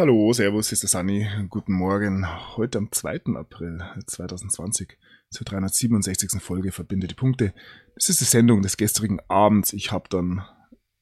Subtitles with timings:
[0.00, 1.28] Hallo, Servus, hier ist der Sunny.
[1.50, 2.26] Guten Morgen.
[2.56, 3.36] Heute am 2.
[3.36, 4.96] April 2020
[5.28, 6.40] zur 367.
[6.40, 7.52] Folge Verbinde die Punkte.
[7.96, 9.74] Das ist die Sendung des gestrigen Abends.
[9.74, 10.42] Ich habe dann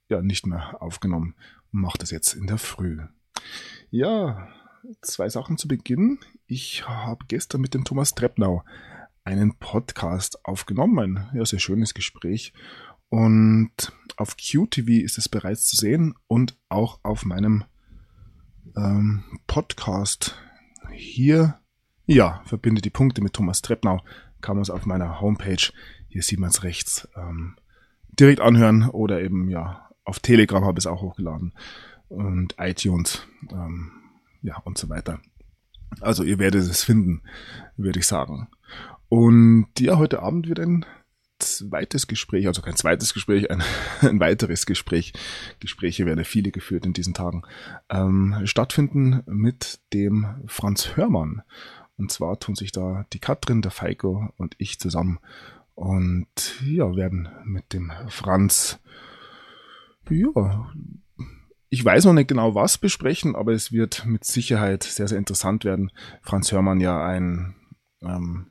[0.09, 1.37] ja nicht mehr aufgenommen
[1.73, 2.99] und mache das jetzt in der Früh.
[3.93, 4.49] Ja,
[5.01, 6.19] zwei Sachen zu Beginn.
[6.49, 8.65] Ich habe gestern mit dem Thomas Treppnau
[9.23, 12.53] einen Podcast aufgenommen, ein ja, sehr schönes Gespräch.
[13.11, 17.63] Und auf QTV ist es bereits zu sehen und auch auf meinem
[18.77, 20.37] ähm, Podcast
[20.93, 21.59] hier,
[22.07, 24.01] ja, verbinde die Punkte mit Thomas Treppnau,
[24.41, 25.73] kann man es auf meiner Homepage,
[26.09, 27.57] hier sieht man es rechts, ähm,
[28.19, 31.53] direkt anhören oder eben, ja, auf Telegram habe ich es auch hochgeladen
[32.09, 33.93] und iTunes, ähm,
[34.43, 35.21] ja, und so weiter.
[36.01, 37.23] Also ihr werdet es finden,
[37.77, 38.49] würde ich sagen.
[39.09, 40.85] Und ja, heute Abend wird ein
[41.39, 43.63] zweites Gespräch, also kein zweites Gespräch, ein,
[44.01, 45.13] ein weiteres Gespräch,
[45.61, 47.43] Gespräche werden viele geführt in diesen Tagen,
[47.89, 51.43] ähm, stattfinden mit dem Franz Hörmann.
[51.97, 55.19] Und zwar tun sich da die Katrin, der Feiko und ich zusammen
[55.79, 58.81] und ja, werden mit dem Franz,
[60.11, 60.73] ja,
[61.69, 65.65] ich weiß noch nicht genau was besprechen, aber es wird mit Sicherheit sehr, sehr interessant
[65.65, 65.93] werden.
[66.23, 67.55] Franz Hörmann ja ein
[68.03, 68.47] ähm,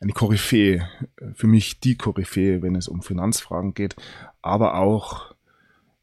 [0.00, 0.88] eine Koryphäe,
[1.34, 3.96] für mich die Koryphäe, wenn es um Finanzfragen geht,
[4.42, 5.34] aber auch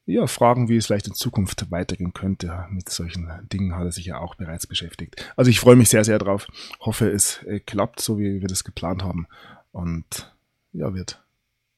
[0.06, 2.66] ja, Fragen, wie es vielleicht in Zukunft weitergehen könnte.
[2.70, 5.34] Mit solchen Dingen hat er sich ja auch bereits beschäftigt.
[5.36, 6.48] Also ich freue mich sehr, sehr drauf.
[6.80, 9.28] Hoffe, es äh, klappt, so wie wir das geplant haben.
[9.72, 10.32] Und
[10.74, 11.24] ja, wird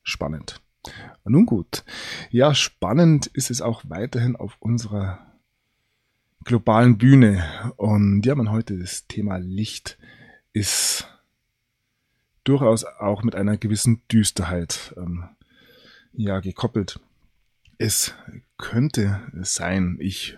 [0.04, 0.62] spannend.
[1.24, 1.84] Nun gut.
[2.30, 5.20] Ja, spannend ist es auch weiterhin auf unserer
[6.44, 7.74] globalen Bühne.
[7.78, 9.98] Und ja, man heute das Thema Licht
[10.52, 11.08] ist
[12.48, 15.26] durchaus auch mit einer gewissen Düsterheit ähm,
[16.14, 17.00] ja gekoppelt.
[17.78, 18.16] Es
[18.58, 20.38] könnte sein, ich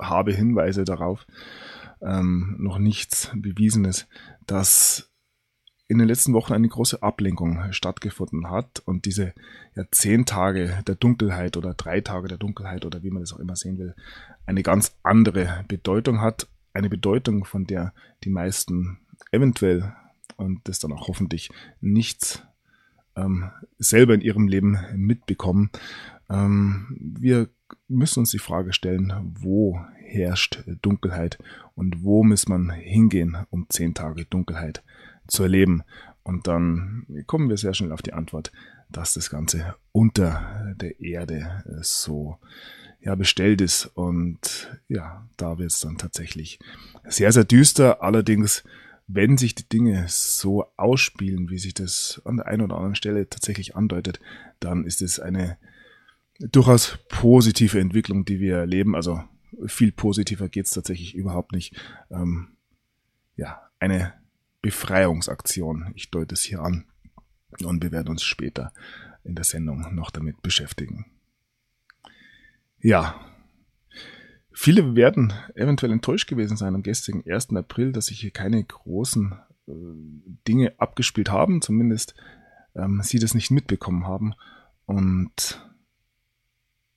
[0.00, 1.26] habe Hinweise darauf,
[2.00, 4.06] ähm, noch nichts Bewiesenes,
[4.46, 5.10] dass
[5.88, 9.34] in den letzten Wochen eine große Ablenkung stattgefunden hat und diese
[9.74, 13.38] ja, zehn Tage der Dunkelheit oder drei Tage der Dunkelheit oder wie man das auch
[13.38, 13.94] immer sehen will,
[14.46, 16.46] eine ganz andere Bedeutung hat.
[16.74, 18.98] Eine Bedeutung, von der die meisten
[19.32, 19.94] eventuell
[20.38, 21.50] und das dann auch hoffentlich
[21.80, 22.42] nichts
[23.16, 25.70] ähm, selber in ihrem Leben mitbekommen.
[26.30, 27.48] Ähm, wir
[27.88, 31.38] müssen uns die Frage stellen, wo herrscht Dunkelheit
[31.74, 34.82] und wo muss man hingehen, um zehn Tage Dunkelheit
[35.26, 35.82] zu erleben.
[36.22, 38.52] Und dann kommen wir sehr schnell auf die Antwort,
[38.90, 42.38] dass das Ganze unter der Erde so
[43.00, 43.86] ja, bestellt ist.
[43.86, 46.58] Und ja, da wird es dann tatsächlich
[47.04, 48.02] sehr, sehr düster.
[48.02, 48.64] Allerdings
[49.08, 53.28] wenn sich die Dinge so ausspielen, wie sich das an der einen oder anderen Stelle
[53.28, 54.20] tatsächlich andeutet,
[54.60, 55.56] dann ist es eine
[56.38, 58.94] durchaus positive Entwicklung, die wir erleben.
[58.94, 59.24] Also
[59.66, 61.74] viel positiver geht's tatsächlich überhaupt nicht.
[62.10, 62.48] Ähm,
[63.34, 64.12] ja, eine
[64.60, 65.90] Befreiungsaktion.
[65.94, 66.84] Ich deute es hier an.
[67.64, 68.74] Und wir werden uns später
[69.24, 71.06] in der Sendung noch damit beschäftigen.
[72.80, 73.18] Ja,
[74.60, 77.54] Viele werden eventuell enttäuscht gewesen sein am gestrigen 1.
[77.54, 79.38] April, dass sich hier keine großen
[79.68, 79.72] äh,
[80.48, 82.16] Dinge abgespielt haben, zumindest
[82.74, 84.34] ähm, sie das nicht mitbekommen haben.
[84.84, 85.64] Und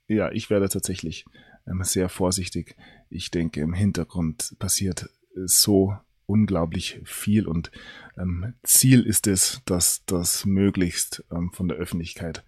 [0.07, 1.23] ja, ich werde tatsächlich
[1.67, 2.75] ähm, sehr vorsichtig.
[3.11, 5.11] Ich denke, im Hintergrund passiert
[5.45, 5.95] so
[6.25, 7.71] unglaublich viel und
[8.17, 12.43] ähm, Ziel ist es, dass das möglichst ähm, von der Öffentlichkeit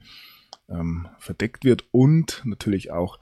[0.70, 3.20] ähm, verdeckt wird und natürlich auch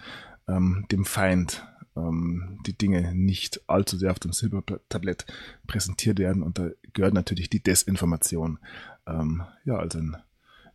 [0.47, 5.25] ähm, dem Feind ähm, die Dinge nicht allzu sehr auf dem Silbertablett
[5.68, 6.44] präsentiert werden.
[6.44, 8.59] Und da gehört natürlich die Desinformation,
[9.07, 10.18] ähm, ja, also ein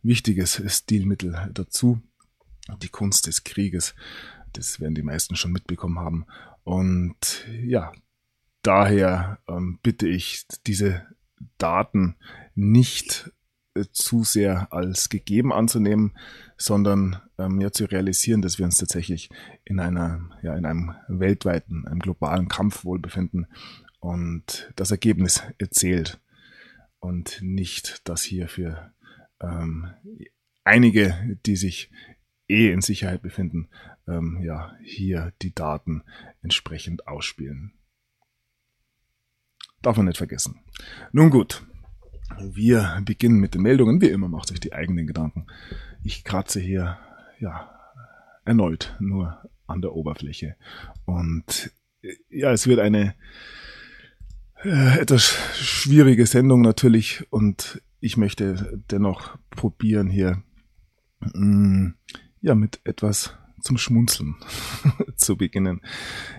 [0.03, 2.01] wichtiges Stilmittel dazu.
[2.81, 3.95] Die Kunst des Krieges,
[4.53, 6.25] das werden die meisten schon mitbekommen haben.
[6.63, 7.93] Und ja,
[8.61, 11.05] daher ähm, bitte ich, diese
[11.57, 12.17] Daten
[12.55, 13.31] nicht
[13.91, 16.17] zu sehr als gegeben anzunehmen,
[16.57, 19.29] sondern ähm, ja zu realisieren, dass wir uns tatsächlich
[19.63, 23.47] in einer, ja, in einem weltweiten, einem globalen Kampf wohl befinden
[23.99, 26.19] und das Ergebnis erzählt
[26.99, 28.93] und nicht, dass hier für
[29.41, 29.89] ähm,
[30.63, 31.91] einige, die sich
[32.47, 33.69] eh in Sicherheit befinden,
[34.07, 36.03] ähm, ja, hier die Daten
[36.41, 37.73] entsprechend ausspielen.
[39.81, 40.59] Darf man nicht vergessen.
[41.11, 41.65] Nun gut,
[42.39, 44.01] wir beginnen mit den Meldungen.
[44.01, 45.47] Wie immer macht euch die eigenen Gedanken.
[46.03, 46.97] Ich kratze hier,
[47.39, 47.71] ja,
[48.45, 50.55] erneut nur an der Oberfläche.
[51.05, 51.71] Und
[52.29, 53.15] ja, es wird eine
[54.63, 60.41] äh, etwas schwierige Sendung natürlich und ich möchte dennoch probieren hier
[61.19, 61.95] mh, mm,
[62.41, 64.35] ja mit etwas zum Schmunzeln
[65.15, 65.81] zu beginnen.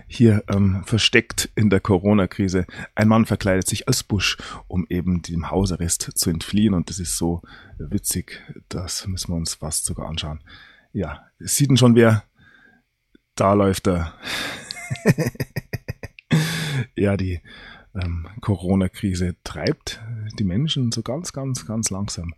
[0.07, 2.65] Hier ähm, versteckt in der Corona-Krise.
[2.95, 4.37] Ein Mann verkleidet sich als Busch,
[4.67, 6.73] um eben dem Hausarrest zu entfliehen.
[6.73, 7.41] Und das ist so
[7.77, 10.41] witzig, das müssen wir uns fast sogar anschauen.
[10.93, 12.23] Ja, sieht denn schon wer?
[13.35, 14.13] Da läuft er.
[16.95, 17.41] ja, die
[17.95, 20.01] ähm, Corona-Krise treibt
[20.37, 22.33] die Menschen so ganz, ganz, ganz langsam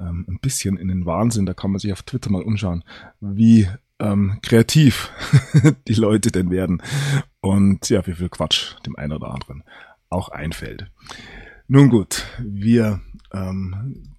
[0.00, 1.46] ähm, ein bisschen in den Wahnsinn.
[1.46, 2.84] Da kann man sich auf Twitter mal umschauen,
[3.20, 3.68] wie
[4.00, 5.10] ähm, kreativ
[5.88, 6.82] die Leute denn werden
[7.40, 9.64] und ja, wie viel Quatsch dem einen oder anderen
[10.08, 10.90] auch einfällt.
[11.66, 13.00] Nun gut, wir
[13.32, 14.16] ähm,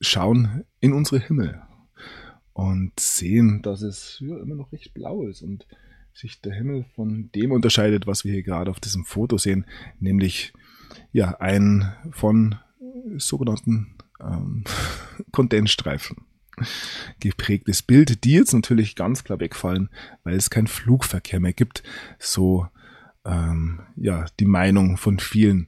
[0.00, 1.60] schauen in unsere Himmel
[2.52, 5.66] und sehen, dass es ja, immer noch recht blau ist und
[6.12, 9.66] sich der Himmel von dem unterscheidet, was wir hier gerade auf diesem Foto sehen,
[9.98, 10.54] nämlich
[11.12, 12.54] ja ein von
[13.16, 14.64] sogenannten ähm,
[15.32, 16.16] Kondensstreifen
[17.20, 19.90] geprägtes Bild, die jetzt natürlich ganz klar wegfallen,
[20.24, 21.82] weil es keinen Flugverkehr mehr gibt.
[22.18, 22.68] So
[23.24, 25.66] ähm, ja die Meinung von vielen,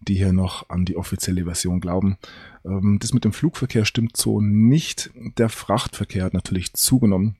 [0.00, 2.18] die hier noch an die offizielle Version glauben.
[2.64, 5.10] Ähm, das mit dem Flugverkehr stimmt so nicht.
[5.38, 7.36] Der Frachtverkehr hat natürlich zugenommen.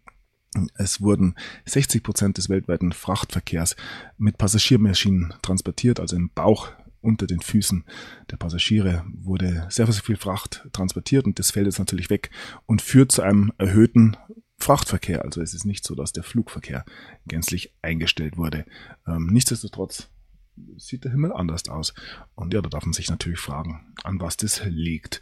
[0.77, 1.35] Es wurden
[1.67, 3.77] 60 Prozent des weltweiten Frachtverkehrs
[4.17, 6.73] mit Passagiermaschinen transportiert, also im Bauch
[7.09, 7.85] unter den Füßen
[8.31, 12.31] der Passagiere wurde sehr, sehr viel Fracht transportiert und das fällt jetzt natürlich weg
[12.67, 14.17] und führt zu einem erhöhten
[14.59, 15.25] Frachtverkehr.
[15.25, 16.85] Also es ist nicht so, dass der Flugverkehr
[17.27, 18.67] gänzlich eingestellt wurde.
[19.07, 20.11] Ähm, nichtsdestotrotz
[20.77, 21.95] sieht der Himmel anders aus.
[22.35, 25.21] Und ja, da darf man sich natürlich fragen, an was das liegt.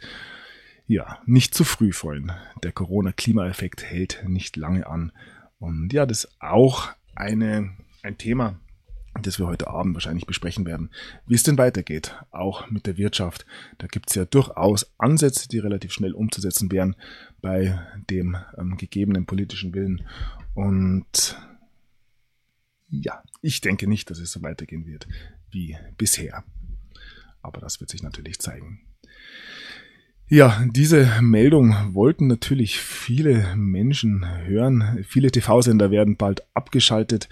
[0.87, 2.31] Ja, nicht zu früh freuen.
[2.63, 5.11] Der Corona-Klimaeffekt hält nicht lange an.
[5.59, 7.71] Und ja, das ist auch eine,
[8.03, 8.59] ein Thema,
[9.23, 10.89] das wir heute Abend wahrscheinlich besprechen werden,
[11.25, 13.45] wie es denn weitergeht, auch mit der Wirtschaft.
[13.77, 16.95] Da gibt es ja durchaus Ansätze, die relativ schnell umzusetzen wären
[17.41, 17.79] bei
[18.09, 20.05] dem ähm, gegebenen politischen Willen.
[20.53, 21.37] Und
[22.89, 25.07] ja, ich denke nicht, dass es so weitergehen wird
[25.51, 26.43] wie bisher.
[27.41, 28.81] Aber das wird sich natürlich zeigen.
[30.29, 35.05] Ja, diese Meldung wollten natürlich viele Menschen hören.
[35.07, 37.29] Viele TV-Sender werden bald abgeschaltet.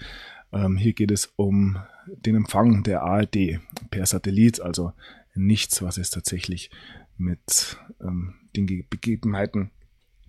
[0.56, 3.60] Ähm, hier geht es um den Empfang der ARD
[3.90, 4.92] per Satellit, also
[5.34, 6.70] nichts, was es tatsächlich
[7.18, 9.70] mit ähm, den Begebenheiten,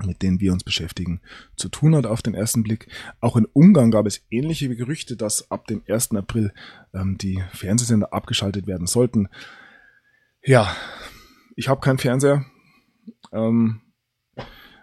[0.03, 1.21] mit denen wir uns beschäftigen,
[1.55, 2.87] zu tun hat auf den ersten Blick.
[3.21, 6.11] Auch in Ungarn gab es ähnliche Gerüchte, dass ab dem 1.
[6.15, 6.53] April
[6.93, 9.29] ähm, die Fernsehsender abgeschaltet werden sollten.
[10.43, 10.75] Ja,
[11.55, 12.45] ich habe keinen Fernseher.
[13.31, 13.81] Ähm,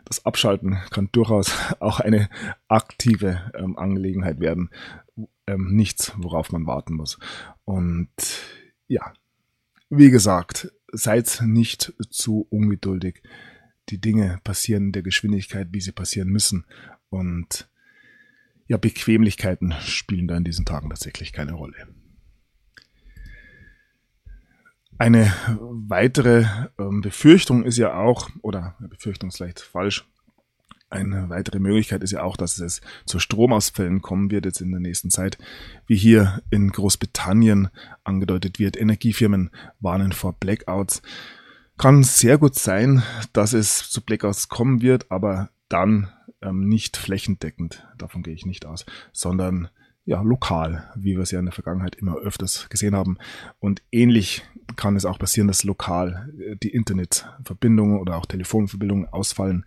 [0.05, 2.29] das Abschalten kann durchaus auch eine
[2.69, 4.71] aktive ähm, Angelegenheit werden.
[5.47, 7.19] Ähm, nichts, worauf man warten muss.
[7.65, 8.09] Und
[8.87, 9.13] ja,
[9.91, 13.23] wie gesagt, seid nicht zu ungeduldig.
[13.91, 16.65] Die Dinge passieren in der Geschwindigkeit, wie sie passieren müssen.
[17.11, 17.69] Und
[18.67, 21.89] ja, Bequemlichkeiten spielen da in diesen Tagen tatsächlich keine Rolle.
[24.97, 26.47] Eine weitere
[26.79, 30.09] ähm, Befürchtung ist ja auch, oder Befürchtung ist vielleicht falsch,
[30.95, 34.81] eine weitere Möglichkeit ist ja auch, dass es zu Stromausfällen kommen wird jetzt in der
[34.81, 35.39] nächsten Zeit,
[35.87, 37.69] wie hier in Großbritannien
[38.05, 38.77] angedeutet wird.
[38.77, 39.51] Energiefirmen
[39.81, 41.03] warnen vor Blackouts.
[41.77, 46.09] Kann sehr gut sein, dass es zu Blackouts kommen wird, aber dann
[46.41, 49.69] ähm, nicht flächendeckend, davon gehe ich nicht aus, sondern
[50.07, 53.17] ja, lokal, wie wir es ja in der Vergangenheit immer öfters gesehen haben.
[53.59, 54.43] Und ähnlich
[54.77, 59.65] kann es auch passieren, dass lokal äh, die Internetverbindungen oder auch Telefonverbindungen ausfallen.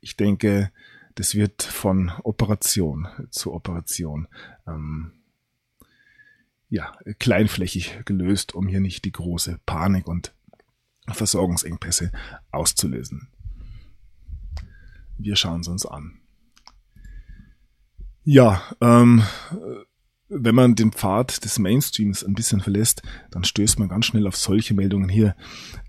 [0.00, 0.70] Ich denke,
[1.16, 4.28] das wird von Operation zu Operation
[4.66, 5.12] ähm,
[6.68, 10.32] ja, kleinflächig gelöst, um hier nicht die große Panik und
[11.08, 12.12] Versorgungsengpässe
[12.52, 13.28] auszulösen.
[15.18, 16.19] Wir schauen es uns an.
[18.32, 19.24] Ja, ähm,
[20.28, 24.36] wenn man den Pfad des Mainstreams ein bisschen verlässt, dann stößt man ganz schnell auf
[24.36, 25.34] solche Meldungen hier.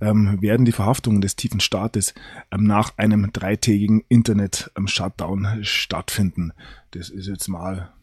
[0.02, 2.16] Ähm, werden die Verhaftungen des tiefen Staates
[2.52, 6.52] ähm, nach einem dreitägigen Internet-Shutdown ähm, stattfinden?
[6.90, 7.94] Das ist jetzt mal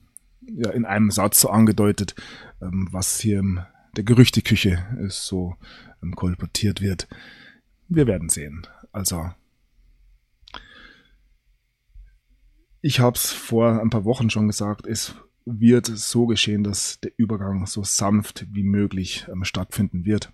[0.42, 2.14] ja, in einem Satz so angedeutet,
[2.62, 3.60] ähm, was hier in
[3.96, 5.56] der Gerüchteküche ist, so
[6.00, 7.08] ähm, kolportiert wird.
[7.88, 8.68] Wir werden sehen.
[8.92, 9.32] Also
[12.80, 17.12] ich habe es vor ein paar Wochen schon gesagt, es wird so geschehen, dass der
[17.16, 20.32] Übergang so sanft wie möglich ähm, stattfinden wird.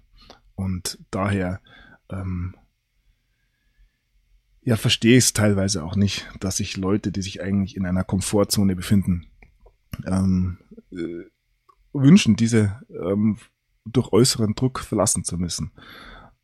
[0.57, 1.61] Und daher
[2.11, 2.57] ähm,
[4.65, 8.03] ja, verstehe ich es teilweise auch nicht, dass sich Leute, die sich eigentlich in einer
[8.03, 9.27] Komfortzone befinden,
[10.07, 10.59] ähm,
[10.91, 11.25] äh,
[11.93, 13.39] wünschen, diese ähm,
[13.85, 15.73] durch äußeren Druck verlassen zu müssen.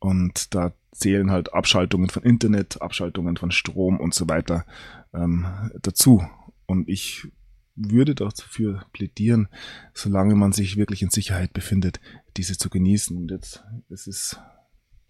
[0.01, 4.65] Und da zählen halt Abschaltungen von Internet, Abschaltungen von Strom und so weiter
[5.13, 5.45] ähm,
[5.81, 6.25] dazu.
[6.65, 7.27] Und ich
[7.75, 9.47] würde dafür plädieren,
[9.93, 12.01] solange man sich wirklich in Sicherheit befindet,
[12.35, 13.15] diese zu genießen.
[13.15, 14.39] Und jetzt, es ist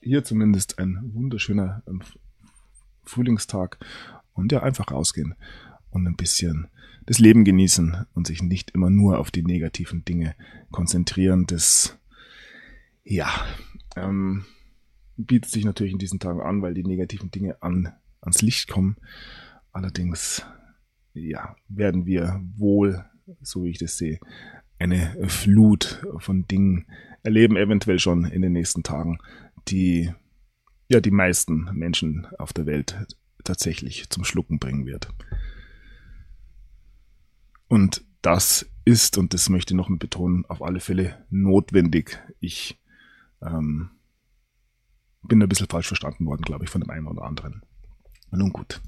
[0.02, 2.02] hier zumindest ein wunderschöner ähm,
[3.04, 3.80] Frühlingstag
[4.34, 5.36] und ja, einfach rausgehen
[5.90, 6.68] und ein bisschen
[7.06, 10.36] das Leben genießen und sich nicht immer nur auf die negativen Dinge
[10.70, 11.46] konzentrieren.
[11.48, 11.98] Das,
[13.04, 13.30] ja,
[13.96, 14.46] ähm,
[15.18, 18.98] bietet sich natürlich in diesen Tagen an, weil die negativen Dinge an, ans Licht kommen.
[19.72, 20.46] Allerdings,
[21.14, 23.06] ja, werden wir wohl,
[23.42, 24.20] so wie ich das sehe,
[24.80, 26.88] eine Flut von Dingen
[27.24, 29.20] erleben, eventuell schon in den nächsten Tagen,
[29.68, 30.12] die
[30.90, 35.10] ja die meisten Menschen auf der Welt tatsächlich zum Schlucken bringen wird.
[37.68, 42.20] Und das ist, und das möchte ich noch betonen, auf alle Fälle notwendig.
[42.40, 42.80] Ich
[43.42, 43.92] ähm,
[45.24, 47.62] bin ein bisschen falsch verstanden worden, glaube ich, von dem einen oder anderen.
[48.32, 48.82] Nun gut.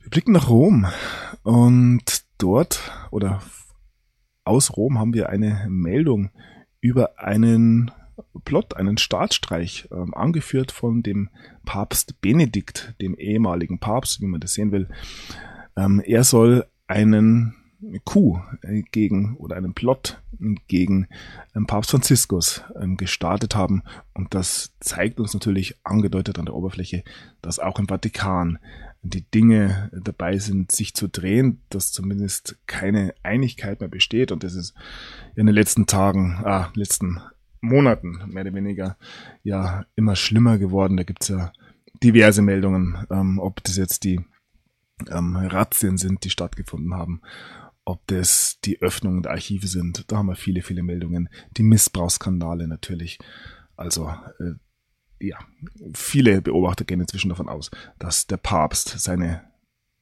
[0.00, 0.86] Wir blicken nach Rom
[1.42, 3.40] und dort oder
[4.44, 6.30] aus Rom haben wir eine Meldung
[6.80, 7.90] über einen
[8.44, 11.30] Plot, einen Staatsstreich, äh, angeführt von dem
[11.64, 14.88] Papst Benedikt, dem ehemaligen Papst, wie man das sehen will.
[15.76, 17.54] Ähm, er soll einen
[18.04, 18.40] Coup
[18.90, 20.22] gegen oder einen Plot
[20.68, 21.08] gegen
[21.54, 23.82] ähm, Papst Franziskus ähm, gestartet haben.
[24.12, 27.04] Und das zeigt uns natürlich angedeutet an der Oberfläche,
[27.42, 28.58] dass auch im Vatikan
[29.02, 34.32] die Dinge dabei sind, sich zu drehen, dass zumindest keine Einigkeit mehr besteht.
[34.32, 34.74] Und das ist
[35.36, 37.20] in den letzten Tagen, ah, letzten
[37.60, 38.96] Monaten mehr oder weniger
[39.42, 40.96] ja immer schlimmer geworden.
[40.96, 41.52] Da gibt's ja
[42.02, 44.20] diverse Meldungen, ähm, ob das jetzt die
[45.10, 47.20] ähm, Razzien sind, die stattgefunden haben,
[47.84, 50.10] ob das die Öffnungen der Archive sind.
[50.10, 51.28] Da haben wir viele, viele Meldungen.
[51.56, 53.18] Die Missbrauchsskandale natürlich.
[53.76, 54.08] Also
[54.40, 54.54] äh,
[55.20, 55.38] ja,
[55.94, 59.44] viele Beobachter gehen inzwischen davon aus, dass der Papst seine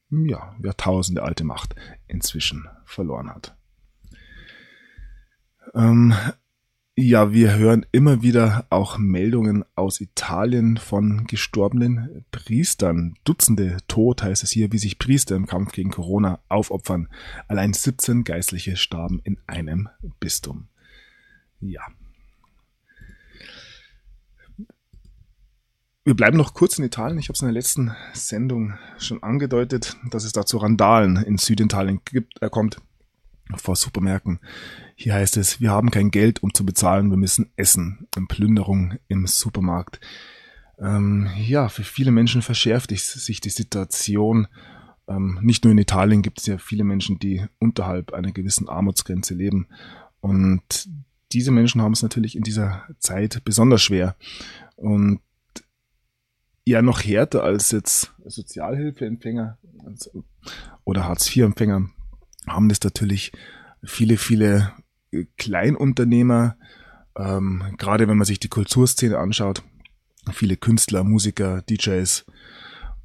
[0.09, 1.75] ja, Jahrtausende alte Macht
[2.07, 3.57] inzwischen verloren hat.
[5.73, 6.13] Ähm,
[6.95, 13.15] ja, wir hören immer wieder auch Meldungen aus Italien von gestorbenen Priestern.
[13.23, 17.09] Dutzende tot heißt es hier, wie sich Priester im Kampf gegen Corona aufopfern.
[17.47, 20.67] Allein 17 Geistliche starben in einem Bistum.
[21.61, 21.81] Ja.
[26.03, 27.17] Wir bleiben noch kurz in Italien.
[27.17, 31.37] Ich habe es in der letzten Sendung schon angedeutet, dass es da zu Randalen in
[31.37, 32.81] Süditalien gibt, äh, kommt
[33.55, 34.39] vor Supermärkten.
[35.03, 38.07] Hier heißt es, wir haben kein Geld, um zu bezahlen, wir müssen essen.
[38.15, 39.99] Eine Plünderung im Supermarkt.
[40.79, 44.47] Ähm, ja, für viele Menschen verschärft sich die Situation.
[45.09, 49.33] Ähm, nicht nur in Italien gibt es ja viele Menschen, die unterhalb einer gewissen Armutsgrenze
[49.33, 49.67] leben.
[50.21, 50.87] Und
[51.33, 54.15] diese Menschen haben es natürlich in dieser Zeit besonders schwer.
[54.77, 55.19] Und
[56.63, 59.57] ja, noch härter als jetzt Sozialhilfeempfänger
[60.85, 61.89] oder Hartz-IV-Empfänger
[62.47, 63.33] haben das natürlich
[63.83, 64.71] viele, viele
[65.37, 66.57] Kleinunternehmer,
[67.17, 69.63] ähm, gerade wenn man sich die Kulturszene anschaut,
[70.31, 72.25] viele Künstler, Musiker, DJs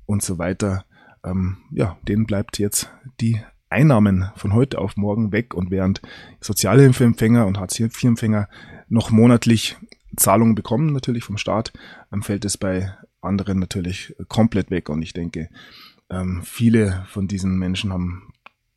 [0.06, 0.84] und so weiter,
[1.24, 6.00] ähm, ja, denen bleibt jetzt die Einnahmen von heute auf morgen weg und während
[6.40, 8.48] Sozialhilfeempfänger und Hartz-IV-Empfänger
[8.88, 9.76] noch monatlich
[10.16, 11.72] Zahlungen bekommen, natürlich vom Staat,
[12.12, 14.88] ähm, fällt es bei anderen natürlich komplett weg.
[14.88, 15.50] Und ich denke,
[16.08, 18.32] ähm, viele von diesen Menschen haben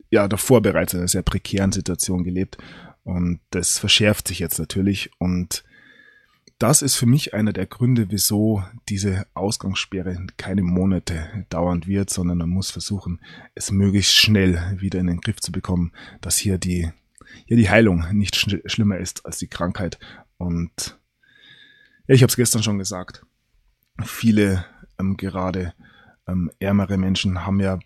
[0.09, 2.57] ja davor bereits in einer sehr prekären Situation gelebt
[3.03, 5.63] und das verschärft sich jetzt natürlich und
[6.61, 12.37] das ist für mich einer der Gründe, wieso diese Ausgangssperre keine Monate dauern wird, sondern
[12.37, 13.19] man muss versuchen,
[13.55, 15.91] es möglichst schnell wieder in den Griff zu bekommen,
[16.21, 16.91] dass hier die,
[17.47, 19.97] ja, die Heilung nicht sch schlimmer ist als die Krankheit.
[20.37, 20.99] Und
[22.07, 23.25] ja, ich habe es gestern schon gesagt,
[24.03, 24.63] viele
[24.99, 25.73] ähm, gerade
[26.27, 27.79] ähm, ärmere Menschen haben ja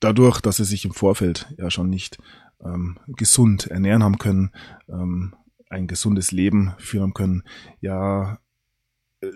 [0.00, 2.18] dadurch, dass sie sich im Vorfeld ja schon nicht
[2.64, 4.52] ähm, gesund ernähren haben können,
[4.88, 5.34] ähm,
[5.70, 7.42] ein gesundes Leben führen können,
[7.80, 8.38] ja
[9.20, 9.30] äh,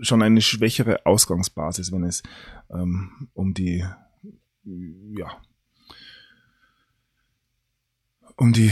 [0.00, 2.22] schon eine schwächere Ausgangsbasis, wenn es
[2.70, 3.84] ähm, um die
[4.64, 5.40] ja
[8.36, 8.70] um die,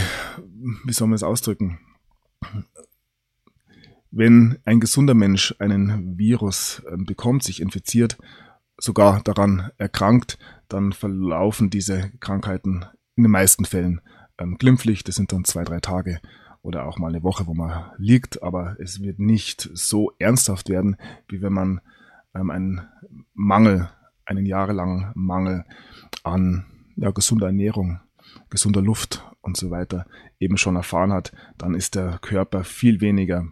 [0.85, 1.79] wie soll man es ausdrücken,
[4.11, 8.19] wenn ein gesunder Mensch einen Virus äh, bekommt, sich infiziert,
[8.77, 12.85] sogar daran erkrankt, dann verlaufen diese Krankheiten
[13.16, 14.00] in den meisten Fällen
[14.38, 15.04] ähm, glimpflich.
[15.04, 16.21] Das sind dann zwei, drei Tage
[16.62, 20.97] oder auch mal eine Woche, wo man liegt, aber es wird nicht so ernsthaft werden,
[21.28, 21.80] wie wenn man
[22.35, 22.88] ähm, einen
[23.35, 23.90] Mangel,
[24.25, 25.64] einen jahrelangen Mangel
[26.23, 26.64] an
[26.97, 28.00] ja, gesunder Ernährung,
[28.49, 30.06] gesunder Luft und so weiter
[30.38, 33.47] eben schon erfahren hat, dann ist der Körper viel weniger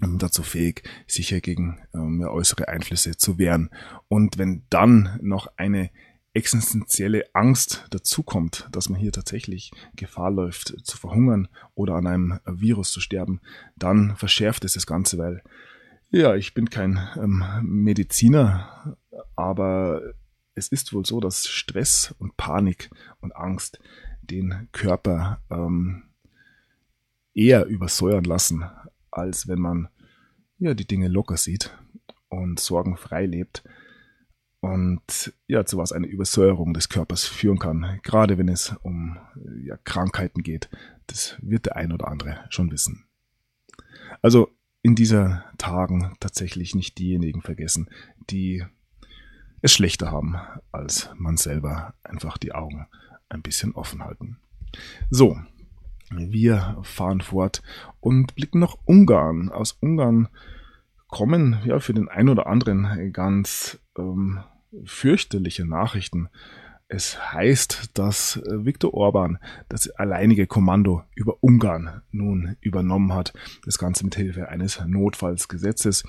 [0.00, 3.70] dazu fähig, sich hier gegen ähm, äußere Einflüsse zu wehren.
[4.06, 5.90] Und wenn dann noch eine
[6.34, 12.92] existenzielle Angst dazukommt, dass man hier tatsächlich Gefahr läuft zu verhungern oder an einem Virus
[12.92, 13.40] zu sterben,
[13.76, 15.42] dann verschärft es das Ganze, weil
[16.10, 18.96] ja, ich bin kein ähm, Mediziner,
[19.36, 20.02] aber
[20.54, 23.78] es ist wohl so, dass Stress und Panik und Angst
[24.22, 26.04] den Körper ähm,
[27.34, 28.64] eher übersäuern lassen,
[29.10, 29.88] als wenn man
[30.58, 31.76] ja die Dinge locker sieht
[32.28, 33.62] und sorgenfrei lebt
[34.60, 39.18] und ja, zu was eine Übersäuerung des Körpers führen kann, gerade wenn es um
[39.62, 40.68] ja, Krankheiten geht.
[41.06, 43.04] Das wird der ein oder andere schon wissen.
[44.20, 44.50] Also
[44.82, 47.88] in dieser Tagen tatsächlich nicht diejenigen vergessen,
[48.30, 48.64] die
[49.60, 50.36] es schlechter haben
[50.72, 52.86] als man selber, einfach die Augen
[53.28, 54.38] ein bisschen offen halten.
[55.10, 55.38] So,
[56.10, 57.62] wir fahren fort
[58.00, 59.50] und blicken nach Ungarn.
[59.50, 60.28] Aus Ungarn
[61.08, 64.40] kommen ja für den einen oder anderen ganz ähm,
[64.84, 66.28] fürchterliche Nachrichten.
[66.90, 69.38] Es heißt, dass äh, Viktor Orban
[69.68, 73.34] das alleinige Kommando über Ungarn nun übernommen hat.
[73.64, 76.04] Das Ganze mit Hilfe eines Notfallsgesetzes.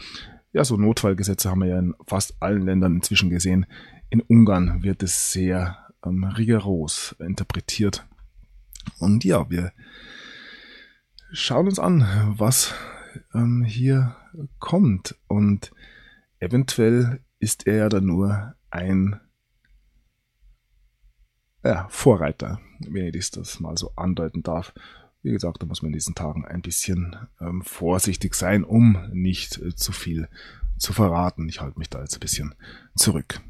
[0.53, 3.65] Ja, so Notfallgesetze haben wir ja in fast allen Ländern inzwischen gesehen.
[4.09, 8.07] In Ungarn wird es sehr ähm, rigoros interpretiert.
[8.99, 9.73] Und ja, wir
[11.31, 12.73] schauen uns an, was
[13.33, 14.15] ähm, hier
[14.59, 15.15] kommt.
[15.27, 15.71] Und
[16.39, 19.19] eventuell ist er ja dann nur ein
[21.63, 24.73] ja, Vorreiter, wenn ich das mal so andeuten darf.
[25.21, 29.57] Wie gesagt, da muss man in diesen Tagen ein bisschen ähm, vorsichtig sein, um nicht
[29.57, 30.29] äh, zu viel
[30.77, 31.49] zu verraten.
[31.49, 32.55] Ich halte mich da jetzt ein bisschen
[32.95, 33.41] zurück.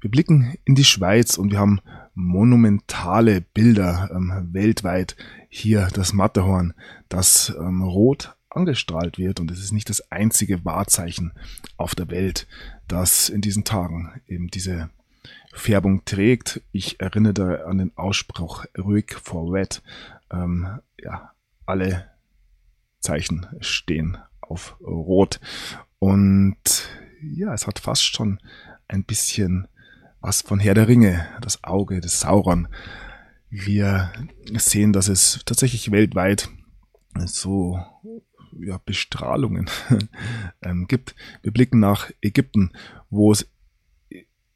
[0.00, 1.80] Wir blicken in die Schweiz und wir haben
[2.14, 5.16] monumentale Bilder ähm, weltweit.
[5.48, 6.74] Hier das Matterhorn,
[7.08, 9.40] das ähm, rot angestrahlt wird.
[9.40, 11.32] Und es ist nicht das einzige Wahrzeichen
[11.76, 12.46] auf der Welt,
[12.88, 14.90] das in diesen Tagen eben diese
[15.52, 16.62] Färbung trägt.
[16.72, 19.82] Ich erinnere an den Ausspruch ruhig for red.
[20.30, 21.32] Ähm, ja,
[21.66, 22.06] alle
[23.00, 25.40] Zeichen stehen auf Rot.
[25.98, 26.88] Und
[27.22, 28.40] ja, es hat fast schon
[28.88, 29.68] ein bisschen
[30.20, 32.68] was von Herr der Ringe, das Auge des Sauron.
[33.50, 34.12] Wir
[34.54, 36.48] sehen, dass es tatsächlich weltweit
[37.26, 37.78] so
[38.60, 39.68] ja, Bestrahlungen
[40.62, 41.14] ähm, gibt.
[41.42, 42.72] Wir blicken nach Ägypten,
[43.10, 43.48] wo es,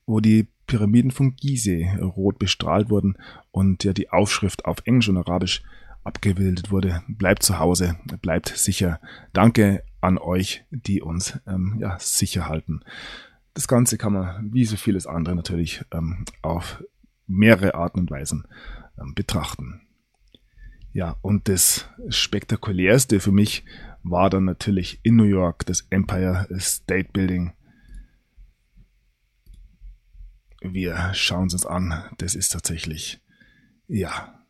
[0.06, 3.16] wo die Pyramiden von Gizeh rot bestrahlt wurden
[3.50, 5.62] und ja die Aufschrift auf Englisch und Arabisch
[6.04, 7.02] abgebildet wurde.
[7.08, 9.00] Bleibt zu Hause, bleibt sicher.
[9.32, 12.80] Danke an euch, die uns ähm, ja, sicher halten.
[13.54, 16.82] Das Ganze kann man, wie so vieles andere, natürlich ähm, auf
[17.26, 18.46] mehrere Arten und Weisen
[19.00, 19.85] ähm, betrachten.
[20.96, 23.66] Ja, und das Spektakulärste für mich
[24.02, 27.52] war dann natürlich in New York das Empire State Building.
[30.62, 32.02] Wir schauen es uns an.
[32.16, 33.20] Das ist tatsächlich,
[33.88, 34.42] ja,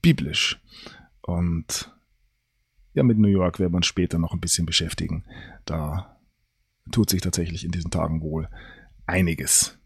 [0.00, 0.60] biblisch.
[1.20, 1.94] Und
[2.94, 5.24] ja, mit New York werden wir uns später noch ein bisschen beschäftigen.
[5.64, 6.20] Da
[6.90, 8.48] tut sich tatsächlich in diesen Tagen wohl
[9.06, 9.78] einiges.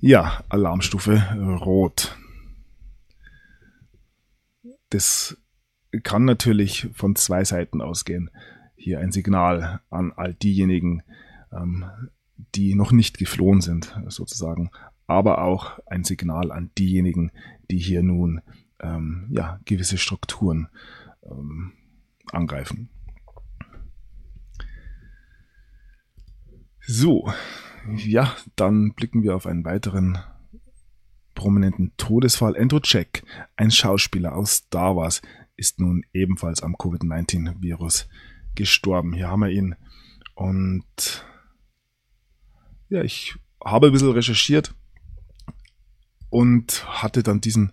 [0.00, 1.16] Ja, Alarmstufe
[1.64, 2.14] Rot
[4.90, 5.36] das
[6.02, 8.30] kann natürlich von zwei Seiten ausgehen.
[8.76, 11.02] Hier ein Signal an all diejenigen,
[11.52, 11.84] ähm,
[12.54, 14.70] die noch nicht geflohen sind, sozusagen,
[15.06, 17.32] aber auch ein Signal an diejenigen,
[17.70, 18.42] die hier nun
[18.80, 20.68] ähm, ja, gewisse Strukturen
[21.22, 21.72] ähm,
[22.30, 22.90] angreifen.
[26.80, 27.32] So,
[27.96, 30.18] ja, dann blicken wir auf einen weiteren
[31.36, 32.56] prominenten Todesfall.
[32.56, 33.22] Andrew Jack,
[33.54, 35.22] ein Schauspieler aus Star Wars,
[35.56, 38.08] ist nun ebenfalls am Covid-19-Virus
[38.56, 39.12] gestorben.
[39.12, 39.76] Hier haben wir ihn.
[40.34, 41.24] Und
[42.88, 44.74] ja, ich habe ein bisschen recherchiert
[46.30, 47.72] und hatte dann diesen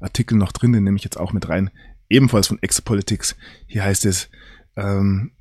[0.00, 1.70] Artikel noch drin, den nehme ich jetzt auch mit rein.
[2.08, 3.36] Ebenfalls von Exopolitics.
[3.66, 4.30] Hier heißt es,
[4.76, 5.32] ähm,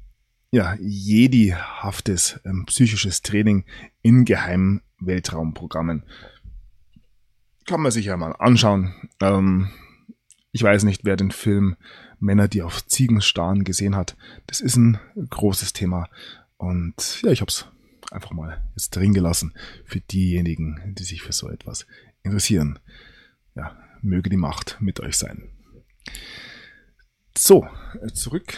[0.52, 3.66] ja, Jedi-haftes ähm, psychisches Training
[4.02, 6.04] in geheimen Weltraumprogrammen
[7.68, 8.96] kann man sich ja mal anschauen.
[9.22, 9.70] Ähm,
[10.52, 11.76] ich weiß nicht, wer den Film
[12.20, 14.18] Männer, die auf Ziegen starren, gesehen hat.
[14.48, 15.00] Das ist ein
[15.30, 16.10] großes Thema.
[16.58, 17.68] Und ja, ich habe es
[18.10, 19.54] einfach mal jetzt drin gelassen
[19.86, 21.86] für diejenigen, die sich für so etwas
[22.24, 22.80] interessieren.
[23.56, 25.50] Ja, möge die Macht mit euch sein.
[27.38, 27.68] So,
[28.14, 28.58] zurück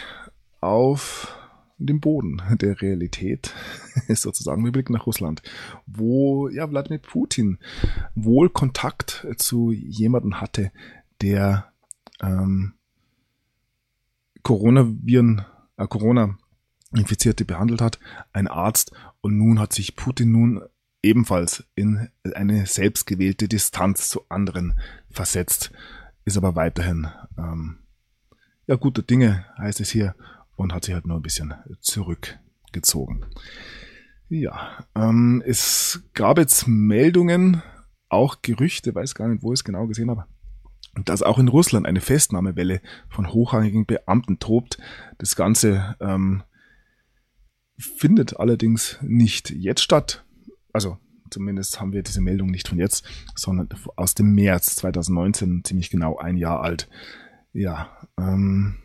[0.60, 1.36] auf
[1.86, 3.54] dem Boden der Realität
[4.08, 4.64] ist sozusagen.
[4.64, 5.42] Wir blicken nach Russland,
[5.86, 7.58] wo ja Wladimir Putin
[8.14, 10.70] wohl Kontakt zu jemandem hatte,
[11.20, 11.72] der
[12.22, 12.74] ähm,
[14.42, 15.44] Coronaviren,
[15.76, 16.38] äh, Corona
[16.92, 18.00] Infizierte behandelt hat,
[18.32, 20.62] ein Arzt, und nun hat sich Putin nun
[21.02, 24.74] ebenfalls in eine selbstgewählte Distanz zu anderen
[25.10, 25.72] versetzt,
[26.24, 27.06] ist aber weiterhin
[27.38, 27.78] ähm,
[28.66, 30.14] ja guter Dinge, heißt es hier,
[30.60, 33.24] und hat sich halt nur ein bisschen zurückgezogen.
[34.28, 37.62] Ja, ähm, es gab jetzt Meldungen,
[38.08, 40.26] auch Gerüchte, weiß gar nicht, wo ich es genau gesehen habe,
[41.04, 44.78] dass auch in Russland eine Festnahmewelle von hochrangigen Beamten tobt.
[45.18, 46.42] Das Ganze ähm,
[47.78, 50.24] findet allerdings nicht jetzt statt.
[50.72, 50.98] Also
[51.30, 56.18] zumindest haben wir diese Meldung nicht von jetzt, sondern aus dem März 2019, ziemlich genau
[56.18, 56.88] ein Jahr alt.
[57.52, 58.76] Ja, ähm,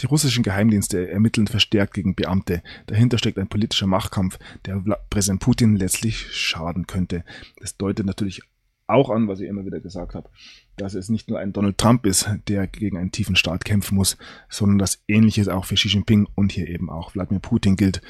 [0.00, 2.62] die russischen Geheimdienste ermitteln verstärkt gegen Beamte.
[2.86, 7.24] Dahinter steckt ein politischer Machtkampf, der Präsident Putin letztlich schaden könnte.
[7.60, 8.42] Das deutet natürlich
[8.86, 10.28] auch an, was ich immer wieder gesagt habe,
[10.76, 14.16] dass es nicht nur ein Donald Trump ist, der gegen einen tiefen Staat kämpfen muss,
[14.48, 18.00] sondern dass ähnliches auch für Xi Jinping und hier eben auch Wladimir Putin gilt.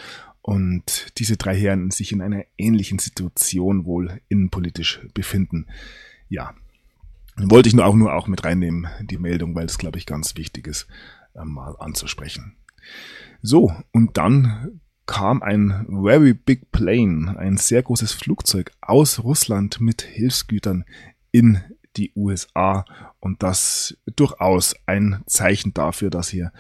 [0.43, 5.67] Und diese drei Herren sich in einer ähnlichen Situation wohl innenpolitisch befinden.
[6.29, 6.55] Ja,
[7.37, 10.37] wollte ich nur auch nur auch mit reinnehmen, die Meldung, weil es, glaube ich, ganz
[10.37, 10.87] wichtig ist,
[11.45, 12.57] mal anzusprechen.
[13.43, 20.03] So, und dann kam ein Very Big Plane, ein sehr großes Flugzeug aus Russland mit
[20.03, 20.85] Hilfsgütern
[21.31, 21.61] in
[21.97, 22.85] die USA
[23.21, 26.53] und das durchaus ein Zeichen dafür, dass hier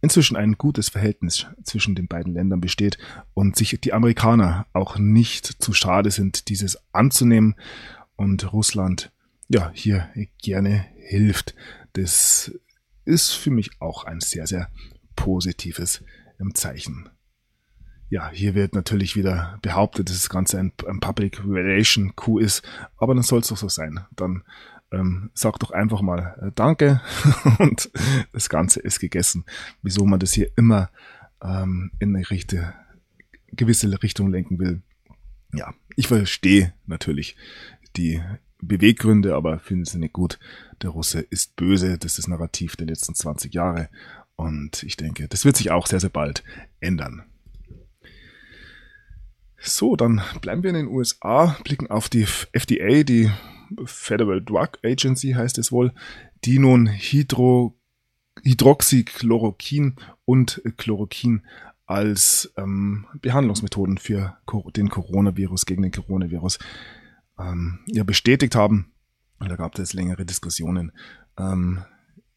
[0.00, 2.98] inzwischen ein gutes Verhältnis zwischen den beiden Ländern besteht
[3.32, 7.54] und sich die Amerikaner auch nicht zu schade sind, dieses anzunehmen
[8.16, 9.12] und Russland
[9.48, 10.08] ja hier
[10.42, 11.54] gerne hilft.
[11.94, 12.52] Das
[13.04, 14.70] ist für mich auch ein sehr, sehr
[15.16, 16.02] positives
[16.54, 17.08] Zeichen.
[18.10, 22.62] Ja, hier wird natürlich wieder behauptet, dass das Ganze ein, ein Public Relation Coup ist,
[22.96, 24.04] aber dann soll es doch so sein.
[24.14, 24.44] Dann
[24.92, 27.00] ähm, sag doch einfach mal äh, Danke
[27.58, 27.90] und
[28.32, 29.44] das Ganze ist gegessen.
[29.82, 30.90] Wieso man das hier immer
[31.42, 32.74] ähm, in eine Richte,
[33.52, 34.82] gewisse Richtung lenken will.
[35.52, 37.36] Ja, ich verstehe natürlich
[37.96, 38.20] die
[38.66, 40.38] Beweggründe, aber finde sie nicht gut.
[40.82, 43.88] Der Russe ist böse, das ist das Narrativ der letzten 20 Jahre
[44.36, 46.42] und ich denke, das wird sich auch sehr, sehr bald
[46.80, 47.24] ändern.
[49.58, 53.30] So, dann bleiben wir in den USA, blicken auf die FDA, die
[53.86, 55.92] Federal Drug Agency heißt es wohl,
[56.44, 57.78] die nun Hydro,
[58.42, 59.96] Hydroxychloroquin
[60.26, 61.46] und Chloroquin
[61.86, 64.36] als ähm, Behandlungsmethoden für
[64.76, 66.58] den Coronavirus, gegen den Coronavirus
[67.38, 68.92] ähm, ja, bestätigt haben.
[69.40, 70.92] Da gab es längere Diskussionen.
[71.38, 71.84] Ähm,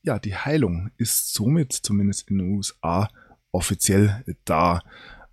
[0.02, 3.10] ja, die Heilung ist somit zumindest in den USA
[3.52, 4.82] offiziell da.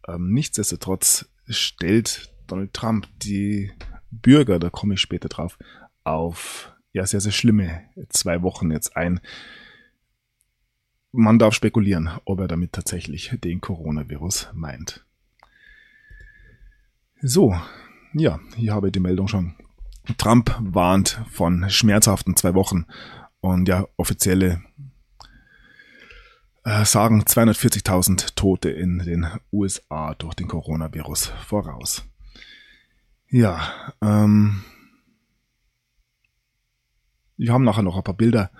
[0.07, 3.73] Ähm, nichtsdestotrotz stellt Donald Trump die
[4.11, 5.59] Bürger, da komme ich später drauf,
[6.05, 9.21] auf ja sehr, sehr schlimme zwei Wochen jetzt ein.
[11.13, 15.05] Man darf spekulieren, ob er damit tatsächlich den Coronavirus meint.
[17.21, 17.59] So,
[18.15, 19.55] ja, hier habe ich die Meldung schon.
[20.19, 22.87] Trump warnt von schmerzhaften zwei Wochen
[23.41, 24.63] und ja, offizielle
[26.65, 32.05] äh, sagen 240.000 Tote in den USA durch den Coronavirus voraus.
[33.29, 34.65] Ja, ähm,
[37.37, 38.51] wir haben nachher noch ein paar Bilder.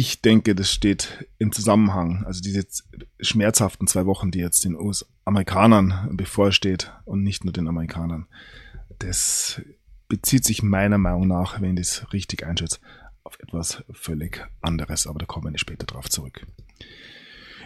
[0.00, 2.64] Ich denke, das steht im Zusammenhang, also diese
[3.18, 8.28] schmerzhaften zwei Wochen, die jetzt den US-Amerikanern bevorsteht und nicht nur den Amerikanern.
[9.00, 9.60] Das
[10.06, 12.78] bezieht sich meiner Meinung nach, wenn ich das richtig einschätze,
[13.24, 16.46] auf etwas völlig anderes, aber da kommen wir später drauf zurück.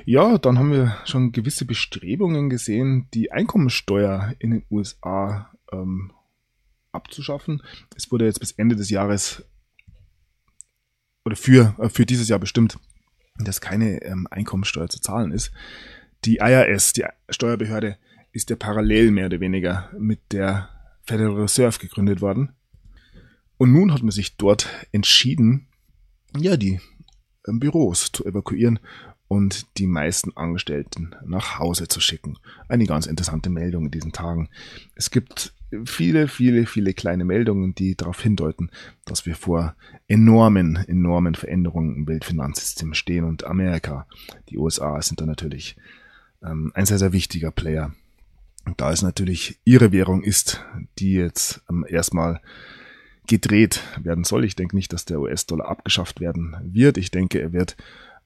[0.06, 6.12] Ja, dann haben wir schon gewisse Bestrebungen gesehen, die Einkommensteuer in den USA ähm,
[6.92, 7.62] abzuschaffen.
[7.94, 9.44] Es wurde jetzt bis Ende des Jahres
[11.24, 12.78] oder für, äh, für dieses Jahr bestimmt,
[13.38, 15.52] dass keine ähm, Einkommensteuer zu zahlen ist.
[16.24, 17.96] Die IRS, die Steuerbehörde,
[18.32, 20.68] ist ja parallel mehr oder weniger mit der
[21.02, 22.52] Federal Reserve gegründet worden.
[23.58, 25.68] Und nun hat man sich dort entschieden,
[26.36, 26.80] ja, die
[27.46, 28.78] ähm, Büros zu evakuieren
[29.28, 32.38] und die meisten Angestellten nach Hause zu schicken.
[32.68, 34.48] Eine ganz interessante Meldung in diesen Tagen.
[34.94, 35.54] Es gibt
[35.84, 38.70] viele, viele, viele kleine Meldungen, die darauf hindeuten,
[39.04, 39.74] dass wir vor
[40.08, 44.06] enormen, enormen Veränderungen im Weltfinanzsystem stehen und Amerika,
[44.48, 45.76] die USA sind da natürlich
[46.42, 47.92] ähm, ein sehr, sehr wichtiger Player.
[48.64, 50.64] Und da es natürlich ihre Währung ist,
[50.98, 52.40] die jetzt ähm, erstmal
[53.26, 54.44] gedreht werden soll.
[54.44, 56.96] Ich denke nicht, dass der US-Dollar abgeschafft werden wird.
[56.96, 57.76] Ich denke, er wird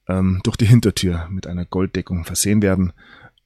[0.07, 2.93] ähm, durch die Hintertür mit einer Golddeckung versehen werden.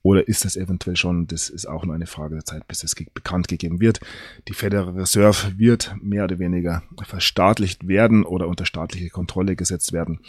[0.03, 1.27] Oder ist das eventuell schon?
[1.27, 3.99] Das ist auch nur eine Frage der Zeit, bis es bekannt gegeben wird.
[4.47, 10.21] Die Federal Reserve wird mehr oder weniger verstaatlicht werden oder unter staatliche Kontrolle gesetzt werden.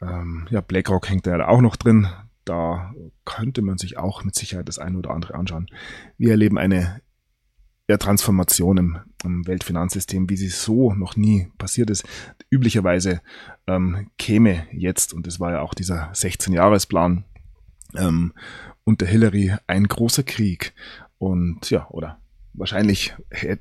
[0.00, 2.08] Ähm, ja, BlackRock hängt da ja auch noch drin.
[2.44, 2.92] Da
[3.24, 5.68] könnte man sich auch mit Sicherheit das eine oder andere anschauen.
[6.18, 7.00] Wir erleben eine
[7.88, 12.04] ja, Transformation im, im, Weltfinanzsystem, wie sie so noch nie passiert ist.
[12.50, 13.20] Üblicherweise
[13.66, 17.24] ähm, käme jetzt, und das war ja auch dieser 16-Jahres-Plan
[17.94, 18.32] ähm,
[18.84, 20.74] unter Hillary, ein großer Krieg.
[21.18, 22.20] Und ja, oder
[22.52, 23.14] wahrscheinlich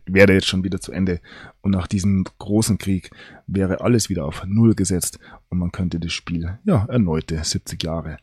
[0.05, 1.21] wäre jetzt schon wieder zu Ende.
[1.61, 3.11] Und nach diesem großen Krieg
[3.47, 8.17] wäre alles wieder auf Null gesetzt und man könnte das Spiel ja erneute 70 Jahre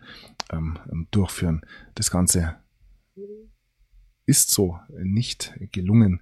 [0.50, 0.78] ähm,
[1.10, 1.62] durchführen.
[1.94, 2.56] Das Ganze
[4.26, 6.20] ist so nicht gelungen.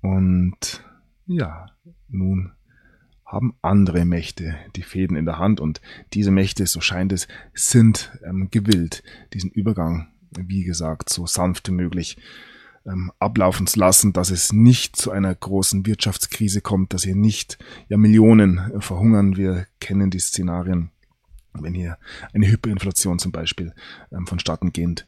[0.00, 0.84] Und
[1.26, 1.66] ja,
[2.08, 2.52] nun
[3.26, 5.80] haben andere Mächte die Fäden in der Hand und
[6.14, 9.02] diese Mächte, so scheint es, sind ähm, gewillt,
[9.34, 12.16] diesen Übergang, wie gesagt, so sanft wie möglich
[12.86, 17.58] ähm, ablaufen zu lassen, dass es nicht zu einer großen Wirtschaftskrise kommt, dass hier nicht
[17.88, 19.36] ja Millionen äh, verhungern.
[19.36, 20.90] Wir kennen die Szenarien
[21.62, 21.98] wenn hier
[22.32, 23.72] eine Hyperinflation zum Beispiel
[24.12, 25.06] ähm, vonstatten geht.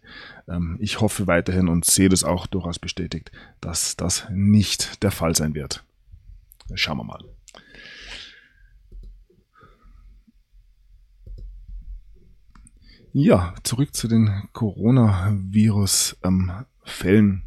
[0.49, 5.35] Ähm, ich hoffe weiterhin und sehe das auch durchaus bestätigt, dass das nicht der Fall
[5.35, 5.85] sein wird.
[6.75, 7.38] Schauen wir mal.
[13.21, 17.43] Ja, zurück zu den Coronavirus-Fällen.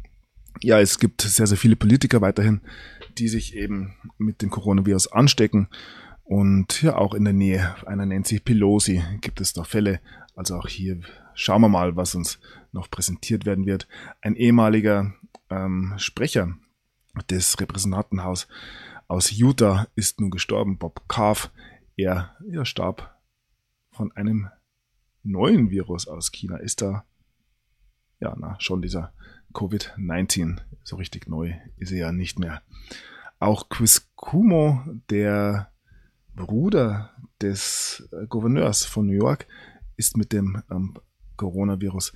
[0.60, 2.60] Ja, es gibt sehr, sehr viele Politiker weiterhin,
[3.16, 5.68] die sich eben mit dem Coronavirus anstecken
[6.24, 10.00] und ja, auch in der Nähe einer Nancy Pelosi gibt es da Fälle.
[10.36, 11.00] Also auch hier
[11.32, 12.38] schauen wir mal, was uns
[12.72, 13.88] noch präsentiert werden wird.
[14.20, 15.14] Ein ehemaliger
[15.48, 16.52] ähm, Sprecher
[17.30, 18.46] des Repräsentantenhaus
[19.08, 21.50] aus Utah ist nun gestorben, Bob Carf.
[21.96, 23.18] Er ja, starb
[23.90, 24.50] von einem
[25.22, 26.56] neuen Virus aus China.
[26.56, 27.04] Ist da
[28.20, 29.12] ja na, schon dieser
[29.52, 32.62] Covid-19 so richtig neu ist er ja nicht mehr.
[33.38, 35.72] Auch Chris Kumo, der
[36.34, 39.46] Bruder des äh, Gouverneurs von New York
[39.96, 40.94] ist mit dem ähm,
[41.36, 42.12] Coronavirus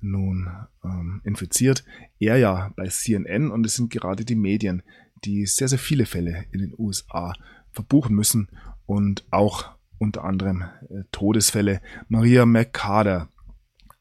[0.00, 0.48] nun
[0.84, 1.84] ähm, infiziert.
[2.18, 4.82] Er ja bei CNN und es sind gerade die Medien,
[5.24, 7.34] die sehr, sehr viele Fälle in den USA
[7.72, 8.48] verbuchen müssen
[8.86, 11.80] und auch unter anderem äh, Todesfälle.
[12.08, 13.28] Maria Mercader,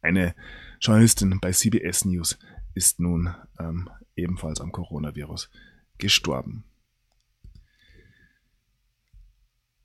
[0.01, 0.35] eine
[0.79, 2.37] Journalistin bei CBS News,
[2.73, 5.49] ist nun ähm, ebenfalls am Coronavirus
[5.97, 6.63] gestorben.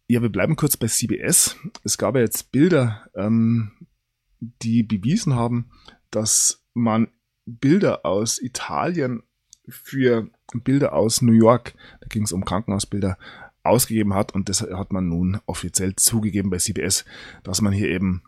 [0.08, 1.56] Ja, wir bleiben kurz bei CBS.
[1.84, 3.72] Es gab ja jetzt Bilder, ähm,
[4.40, 5.70] die bewiesen haben,
[6.10, 7.08] dass man
[7.46, 9.22] Bilder aus Italien
[9.68, 13.16] für Bilder aus New York, da ging es um Krankenhausbilder,
[13.62, 17.04] ausgegeben hat und das hat man nun offiziell zugegeben bei CBS,
[17.42, 18.22] dass man hier eben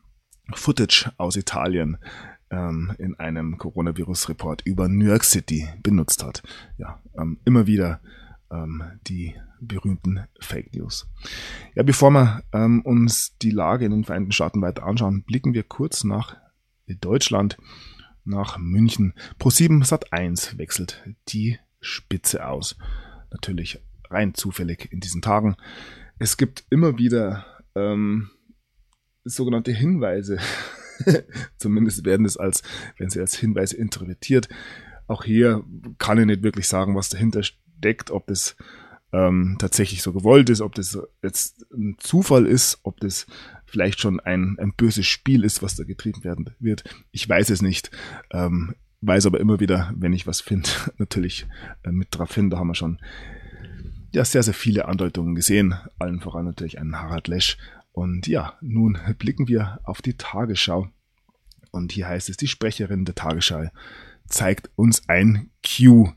[0.52, 1.98] Footage aus Italien
[2.50, 6.42] ähm, in einem Coronavirus-Report über New York City benutzt hat.
[6.78, 8.00] Ja, ähm, immer wieder
[8.50, 11.08] ähm, die berühmten Fake News.
[11.74, 15.62] Ja, bevor wir ähm, uns die Lage in den Vereinigten Staaten weiter anschauen, blicken wir
[15.62, 16.36] kurz nach
[16.86, 17.56] Deutschland,
[18.24, 19.14] nach München.
[19.40, 22.76] Pro7 Sat 1 wechselt die Spitze aus.
[23.30, 25.56] Natürlich rein zufällig in diesen Tagen.
[26.18, 28.30] Es gibt immer wieder ähm,
[29.24, 30.38] sogenannte Hinweise.
[31.58, 32.62] Zumindest werden es als,
[32.98, 34.48] wenn sie als Hinweise interpretiert.
[35.06, 35.64] Auch hier
[35.98, 38.56] kann ich nicht wirklich sagen, was dahinter steckt, ob das
[39.12, 43.26] ähm, tatsächlich so gewollt ist, ob das jetzt ein Zufall ist, ob das
[43.64, 46.84] vielleicht schon ein, ein böses Spiel ist, was da getrieben werden wird.
[47.10, 47.90] Ich weiß es nicht.
[48.32, 51.46] Ähm, weiß aber immer wieder, wenn ich was finde, natürlich
[51.82, 52.50] äh, mit drauf hin.
[52.50, 52.98] Da haben wir schon
[54.14, 55.74] ja sehr, sehr viele Andeutungen gesehen.
[55.98, 57.56] Allen voran natürlich einen Harald Lesch.
[57.92, 60.88] Und ja, nun blicken wir auf die Tagesschau.
[61.70, 63.68] Und hier heißt es, die Sprecherin der Tagesschau
[64.26, 66.12] zeigt uns ein Q.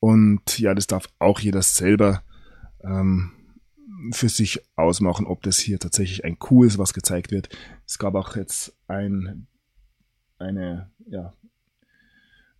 [0.00, 2.22] Und ja, das darf auch jeder selber
[2.82, 3.32] ähm,
[4.12, 7.48] für sich ausmachen, ob das hier tatsächlich ein Coup ist, was gezeigt wird.
[7.86, 9.46] Es gab auch jetzt ein,
[10.38, 11.34] eine ja,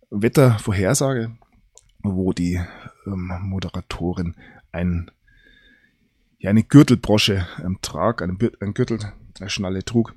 [0.09, 1.35] Wettervorhersage,
[2.01, 2.61] wo die
[3.05, 4.35] ähm, Moderatorin
[4.73, 5.09] ein,
[6.39, 8.99] ja, eine Gürtelbrosche ähm, trag, eine, ein Gürtel,
[9.39, 10.15] eine Schnalle trug.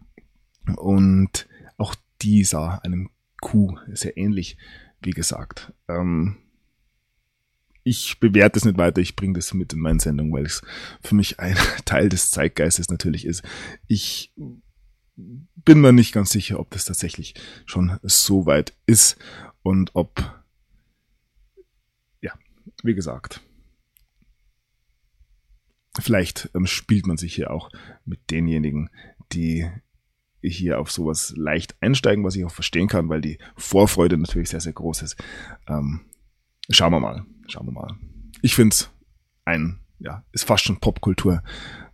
[0.77, 4.57] Und auch die sah einem Kuh sehr ähnlich,
[5.03, 5.73] wie gesagt.
[5.89, 6.39] Ähm,
[7.85, 10.63] ich bewerte es nicht weiter, ich bringe das mit in meine Sendung, weil es
[11.03, 13.45] für mich ein Teil des Zeitgeistes natürlich ist.
[13.87, 14.33] Ich
[15.17, 19.17] bin mir nicht ganz sicher, ob das tatsächlich schon so weit ist
[19.63, 20.45] und ob,
[22.21, 22.33] ja,
[22.83, 23.41] wie gesagt,
[26.01, 27.71] vielleicht ähm, spielt man sich hier auch
[28.05, 28.91] mit denjenigen,
[29.33, 29.69] die
[30.43, 34.61] hier auf sowas leicht einsteigen, was ich auch verstehen kann, weil die Vorfreude natürlich sehr,
[34.61, 35.17] sehr groß ist.
[35.69, 36.01] Ähm,
[36.71, 37.25] schauen wir mal.
[37.49, 37.97] Schauen wir mal.
[38.43, 38.91] Ich finde es
[39.45, 41.43] ein, ja, ist fast schon Popkultur,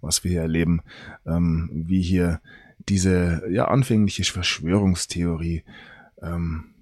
[0.00, 0.82] was wir hier erleben,
[1.26, 2.40] ähm, wie hier
[2.88, 5.64] diese ja anfängliche Verschwörungstheorie,
[6.20, 6.74] ähm,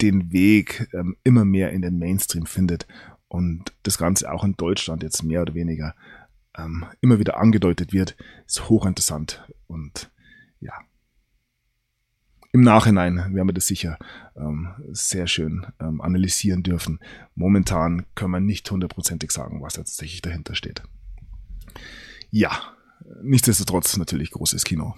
[0.00, 2.86] den Weg ähm, immer mehr in den Mainstream findet
[3.36, 5.94] und das Ganze auch in Deutschland jetzt mehr oder weniger
[6.56, 10.10] ähm, immer wieder angedeutet wird, ist hochinteressant und
[10.58, 10.72] ja.
[12.52, 13.98] Im Nachhinein werden wir das sicher
[14.36, 16.98] ähm, sehr schön ähm, analysieren dürfen.
[17.34, 20.82] Momentan können wir nicht hundertprozentig sagen, was tatsächlich dahinter steht.
[22.30, 22.72] Ja,
[23.22, 24.94] nichtsdestotrotz natürlich großes Kino.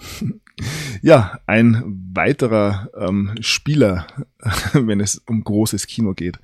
[1.03, 4.07] ja, ein weiterer ähm, Spieler,
[4.73, 6.39] wenn es um großes Kino geht,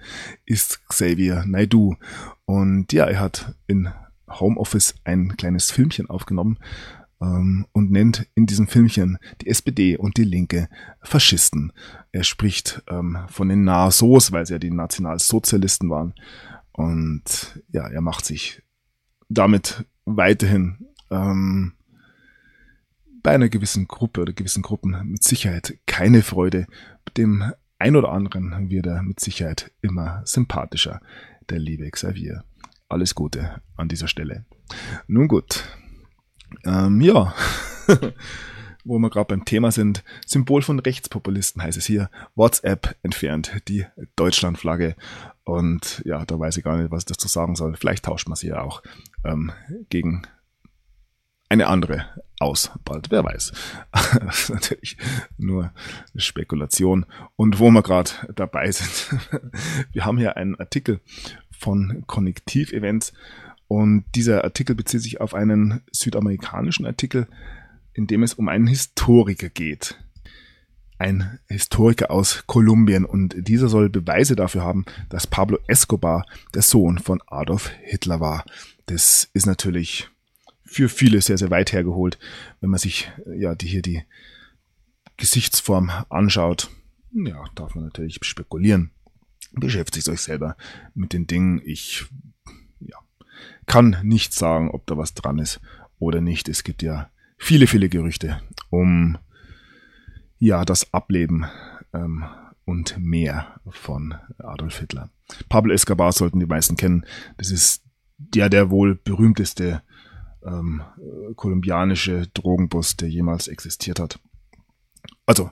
[0.44, 1.96] ist Xavier Naidu.
[2.44, 3.88] Und ja, er hat in
[4.28, 6.58] Homeoffice ein kleines Filmchen aufgenommen
[7.20, 10.68] ähm, und nennt in diesem Filmchen die SPD und die Linke
[11.02, 11.72] Faschisten.
[12.12, 16.14] Er spricht ähm, von den Nasos, weil sie ja die Nationalsozialisten waren.
[16.72, 18.62] Und ja, er macht sich
[19.28, 21.72] damit weiterhin ähm,
[23.22, 26.66] bei einer gewissen Gruppe oder gewissen Gruppen mit Sicherheit keine Freude.
[27.16, 31.00] Dem ein oder anderen wird er mit Sicherheit immer sympathischer,
[31.48, 32.44] der liebe Xavier.
[32.88, 34.44] Alles Gute an dieser Stelle.
[35.06, 35.64] Nun gut.
[36.64, 37.34] Ähm, ja.
[38.84, 43.86] Wo wir gerade beim Thema sind, Symbol von Rechtspopulisten heißt es hier, WhatsApp entfernt, die
[44.14, 44.94] Deutschlandflagge.
[45.44, 47.76] Und ja, da weiß ich gar nicht, was ich dazu sagen soll.
[47.76, 48.82] Vielleicht tauscht man sie ja auch
[49.24, 49.52] ähm,
[49.88, 50.26] gegen
[51.48, 52.06] eine andere
[52.40, 53.52] aus bald, wer weiß.
[53.92, 54.96] das ist natürlich
[55.38, 55.72] nur
[56.16, 57.06] Spekulation.
[57.36, 59.20] Und wo wir gerade dabei sind,
[59.92, 61.00] wir haben hier einen Artikel
[61.50, 63.12] von Konnektiv Events
[63.68, 67.26] und dieser Artikel bezieht sich auf einen südamerikanischen Artikel,
[67.94, 69.98] in dem es um einen Historiker geht.
[70.98, 76.98] Ein Historiker aus Kolumbien und dieser soll Beweise dafür haben, dass Pablo Escobar der Sohn
[76.98, 78.44] von Adolf Hitler war.
[78.86, 80.08] Das ist natürlich
[80.74, 82.18] für viele sehr, sehr weit hergeholt,
[82.60, 84.02] wenn man sich ja die hier die
[85.16, 86.68] Gesichtsform anschaut.
[87.12, 88.90] Ja, darf man natürlich spekulieren.
[89.52, 90.56] Beschäftigt euch selber
[90.94, 91.62] mit den Dingen.
[91.64, 92.06] Ich
[92.80, 92.96] ja,
[93.66, 95.60] kann nicht sagen, ob da was dran ist
[96.00, 96.48] oder nicht.
[96.48, 97.08] Es gibt ja
[97.38, 99.16] viele, viele Gerüchte um
[100.40, 101.46] ja das Ableben
[101.92, 102.24] ähm,
[102.64, 105.08] und mehr von Adolf Hitler.
[105.48, 107.06] Pablo Escobar sollten die meisten kennen.
[107.36, 107.84] Das ist
[108.34, 109.82] ja der wohl berühmteste
[110.44, 110.82] ähm,
[111.36, 114.18] kolumbianische Drogenbus, der jemals existiert hat.
[115.26, 115.50] Also,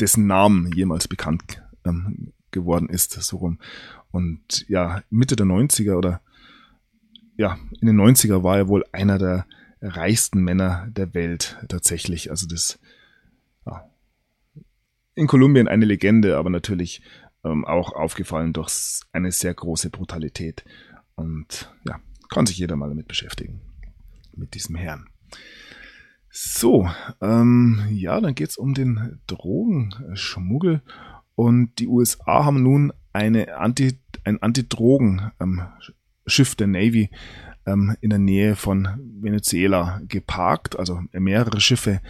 [0.00, 3.58] dessen Namen jemals bekannt ähm, geworden ist, so rum.
[4.10, 6.20] Und ja, Mitte der 90er oder
[7.36, 9.46] ja, in den 90er war er wohl einer der
[9.80, 12.30] reichsten Männer der Welt tatsächlich.
[12.30, 12.80] Also das
[13.64, 13.88] ja,
[15.14, 17.00] in Kolumbien eine Legende, aber natürlich
[17.44, 20.64] ähm, auch aufgefallen durch eine sehr große Brutalität.
[21.14, 23.60] Und ja, kann sich jeder mal damit beschäftigen
[24.38, 25.08] mit diesem Herrn.
[26.30, 26.88] So,
[27.20, 30.82] ähm, ja, dann geht's um den Drogenschmuggel
[31.34, 37.10] und die USA haben nun eine Anti, ein Antidrogen-Schiff der Navy
[37.66, 38.88] ähm, in der Nähe von
[39.20, 42.00] Venezuela geparkt, also mehrere Schiffe.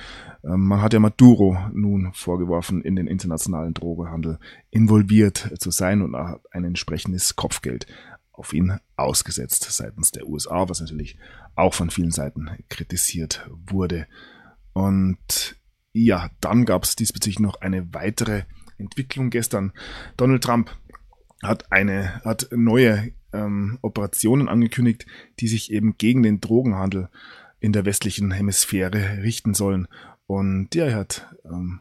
[0.44, 4.38] Ähm, man hat ja Maduro nun vorgeworfen, in den internationalen Drogenhandel
[4.70, 7.86] involviert zu sein und ein entsprechendes Kopfgeld
[8.38, 11.18] auf ihn ausgesetzt seitens der USA, was natürlich
[11.54, 14.06] auch von vielen Seiten kritisiert wurde.
[14.72, 15.56] Und
[15.92, 18.44] ja, dann gab es diesbezüglich noch eine weitere
[18.78, 19.72] Entwicklung gestern.
[20.16, 20.70] Donald Trump
[21.42, 25.06] hat eine, hat neue ähm, Operationen angekündigt,
[25.40, 27.08] die sich eben gegen den Drogenhandel
[27.60, 29.88] in der westlichen Hemisphäre richten sollen.
[30.26, 31.80] Und ja, er hat ähm,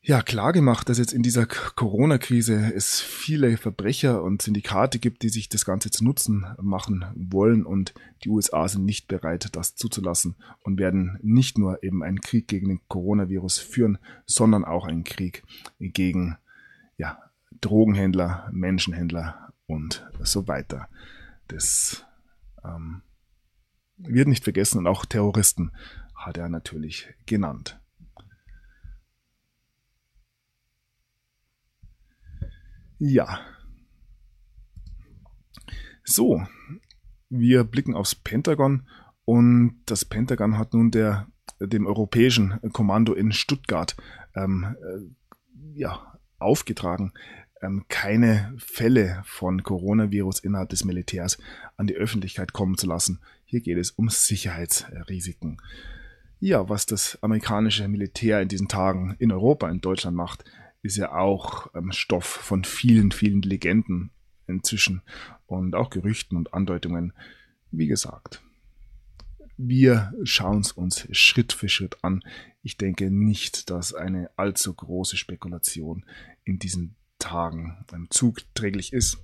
[0.00, 5.28] ja, klar gemacht, dass jetzt in dieser Corona-Krise es viele Verbrecher und Syndikate gibt, die
[5.28, 10.36] sich das Ganze zu Nutzen machen wollen und die USA sind nicht bereit, das zuzulassen
[10.62, 15.42] und werden nicht nur eben einen Krieg gegen den Coronavirus führen, sondern auch einen Krieg
[15.80, 16.38] gegen
[16.96, 17.18] ja,
[17.60, 20.88] Drogenhändler, Menschenhändler und so weiter.
[21.48, 22.06] Das
[22.64, 23.02] ähm,
[23.96, 25.72] wird nicht vergessen und auch Terroristen
[26.14, 27.77] hat er natürlich genannt.
[32.98, 33.40] Ja.
[36.04, 36.42] So,
[37.28, 38.88] wir blicken aufs Pentagon
[39.24, 41.28] und das Pentagon hat nun der,
[41.60, 43.96] dem europäischen Kommando in Stuttgart
[44.34, 47.12] ähm, äh, ja, aufgetragen,
[47.60, 51.38] ähm, keine Fälle von Coronavirus innerhalb des Militärs
[51.76, 53.20] an die Öffentlichkeit kommen zu lassen.
[53.44, 55.60] Hier geht es um Sicherheitsrisiken.
[56.40, 60.44] Ja, was das amerikanische Militär in diesen Tagen in Europa, in Deutschland macht,
[60.82, 64.10] ist ja auch ähm, Stoff von vielen, vielen Legenden
[64.46, 65.02] inzwischen
[65.46, 67.12] und auch Gerüchten und Andeutungen.
[67.70, 68.42] Wie gesagt,
[69.56, 72.22] wir schauen es uns Schritt für Schritt an,
[72.62, 76.04] ich denke nicht, dass eine allzu große Spekulation
[76.44, 79.18] in diesen Tagen zugträglich ist.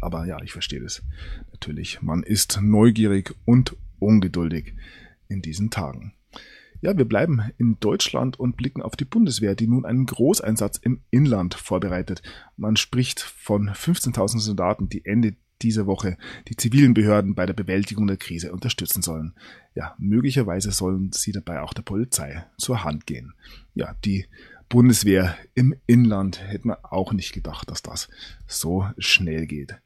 [0.00, 1.02] Aber ja, ich verstehe das
[1.50, 2.02] natürlich.
[2.02, 4.74] Man ist neugierig und ungeduldig
[5.28, 6.14] in diesen Tagen.
[6.80, 11.00] Ja, wir bleiben in Deutschland und blicken auf die Bundeswehr, die nun einen Großeinsatz im
[11.10, 12.22] Inland vorbereitet.
[12.56, 16.16] Man spricht von 15.000 Soldaten, die Ende dieser Woche
[16.46, 19.34] die zivilen Behörden bei der Bewältigung der Krise unterstützen sollen.
[19.74, 23.34] Ja, möglicherweise sollen sie dabei auch der Polizei zur Hand gehen.
[23.74, 24.26] Ja, die
[24.68, 28.08] Bundeswehr im Inland hätte man auch nicht gedacht, dass das
[28.46, 29.76] so schnell geht.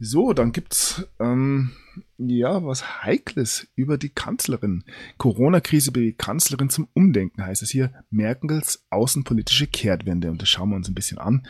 [0.00, 1.72] So, dann gibt's ähm,
[2.18, 4.84] ja was Heikles über die Kanzlerin.
[5.16, 7.92] Corona-Krise bewegt Kanzlerin zum Umdenken, heißt es hier.
[8.10, 10.30] Merkels außenpolitische Kehrtwende.
[10.30, 11.46] Und das schauen wir uns ein bisschen an.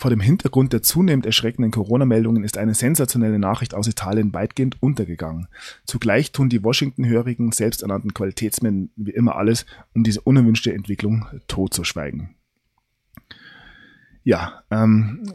[0.00, 5.48] Vor dem Hintergrund der zunehmend erschreckenden Corona-Meldungen ist eine sensationelle Nachricht aus Italien weitgehend untergegangen.
[5.84, 12.34] Zugleich tun die Washington-hörigen, selbsternannten Qualitätsmänner wie immer alles, um diese unerwünschte Entwicklung totzuschweigen.
[14.22, 15.34] Ja, ähm,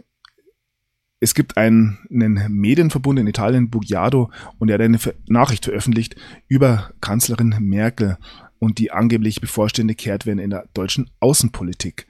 [1.26, 6.16] es gibt einen, einen, Medienverbund in Italien, Bugiardo, und er hat eine Nachricht veröffentlicht
[6.48, 8.18] über Kanzlerin Merkel
[8.60, 12.06] und die angeblich bevorstehende Kehrtwende in der deutschen Außenpolitik.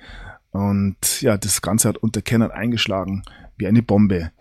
[0.51, 3.24] Und ja, das Ganze hat unter Kennern eingeschlagen
[3.57, 4.31] wie eine Bombe.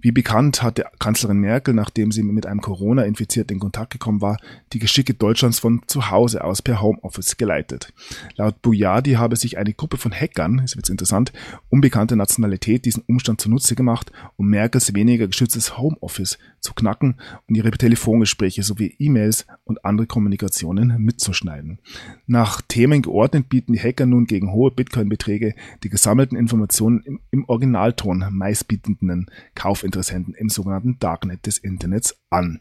[0.00, 4.38] Wie bekannt hatte Kanzlerin Merkel, nachdem sie mit einem Corona-Infizierten in Kontakt gekommen war,
[4.72, 7.92] die Geschicke Deutschlands von zu Hause aus per Homeoffice geleitet.
[8.36, 11.32] Laut Bujadi habe sich eine Gruppe von Hackern, ist jetzt interessant,
[11.68, 17.16] unbekannter Nationalität diesen Umstand zunutze gemacht, um Merkels weniger geschütztes Homeoffice zu knacken
[17.48, 21.80] und ihre Telefongespräche sowie E-Mails und andere Kommunikationen mitzuschneiden.
[22.26, 27.44] Nach Themen geordnet bieten die Hacker nun gegen hohe Bitcoin-Beträge die gesammelten Informationen im, im
[27.48, 32.60] Originalton meistbietenden Kaufinteressenten im sogenannten Darknet des Internets an.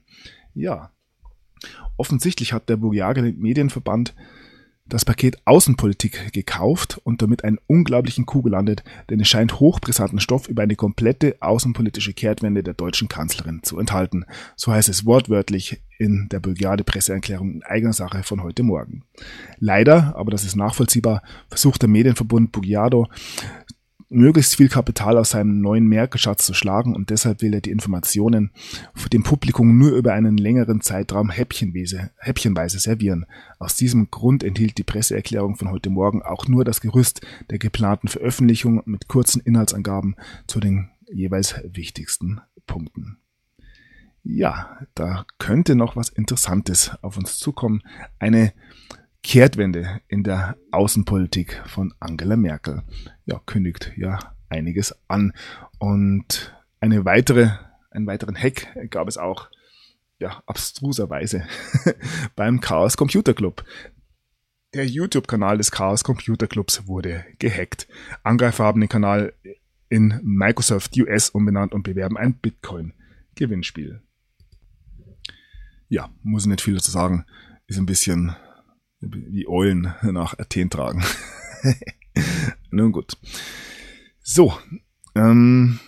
[0.53, 0.91] Ja,
[1.95, 4.15] offensichtlich hat der Bujage Medienverband
[4.91, 10.49] das Paket Außenpolitik gekauft und damit einen unglaublichen Coup gelandet, denn es scheint hochbrisanten Stoff
[10.49, 14.25] über eine komplette außenpolitische Kehrtwende der deutschen Kanzlerin zu enthalten.
[14.55, 19.03] So heißt es wortwörtlich in der Bulgarde-Presseerklärung in eigener Sache von heute Morgen.
[19.59, 23.07] Leider, aber das ist nachvollziehbar, versucht der Medienverbund Bugiado
[24.11, 28.51] möglichst viel Kapital aus seinem neuen Merkelschatz zu schlagen und deshalb will er die Informationen
[29.11, 33.25] dem Publikum nur über einen längeren Zeitraum häppchenweise, häppchenweise servieren.
[33.59, 38.07] Aus diesem Grund enthielt die Presseerklärung von heute Morgen auch nur das Gerüst der geplanten
[38.07, 40.15] Veröffentlichung mit kurzen Inhaltsangaben
[40.47, 43.17] zu den jeweils wichtigsten Punkten.
[44.23, 47.81] Ja, da könnte noch was Interessantes auf uns zukommen.
[48.19, 48.53] Eine
[49.23, 52.83] Kehrtwende in der Außenpolitik von Angela Merkel.
[53.25, 54.19] Ja, kündigt ja
[54.49, 55.33] einiges an.
[55.77, 57.51] Und eine weitere,
[57.91, 59.49] einen weiteren Hack gab es auch,
[60.19, 61.45] ja, abstruserweise
[62.35, 63.63] beim Chaos Computer Club.
[64.73, 67.87] Der YouTube-Kanal des Chaos Computer Clubs wurde gehackt.
[68.23, 69.33] Angreifer haben den Kanal
[69.89, 74.01] in Microsoft US umbenannt und bewerben ein Bitcoin-Gewinnspiel.
[75.89, 77.25] Ja, muss ich nicht viel dazu sagen.
[77.67, 78.35] Ist ein bisschen
[79.01, 81.03] die Eulen nach Athen tragen.
[82.71, 83.17] Nun gut.
[84.21, 84.53] So,
[85.15, 85.79] ähm,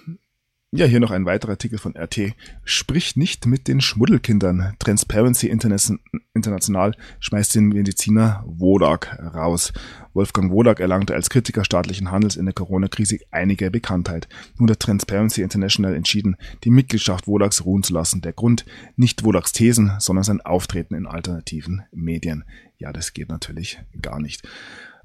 [0.76, 2.34] ja, hier noch ein weiterer Artikel von RT.
[2.64, 4.74] Spricht nicht mit den Schmuddelkindern.
[4.80, 9.72] Transparency International schmeißt den Mediziner Wodak raus.
[10.14, 14.28] Wolfgang Wodak erlangte als Kritiker staatlichen Handels in der Corona-Krise einige Bekanntheit.
[14.58, 18.22] Nun hat Transparency International entschieden, die Mitgliedschaft Wodaks ruhen zu lassen.
[18.22, 22.46] Der Grund nicht Wodaks Thesen, sondern sein Auftreten in alternativen Medien.
[22.84, 24.46] Ja, das geht natürlich gar nicht.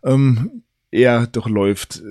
[0.03, 2.03] Ähm, er durchläuft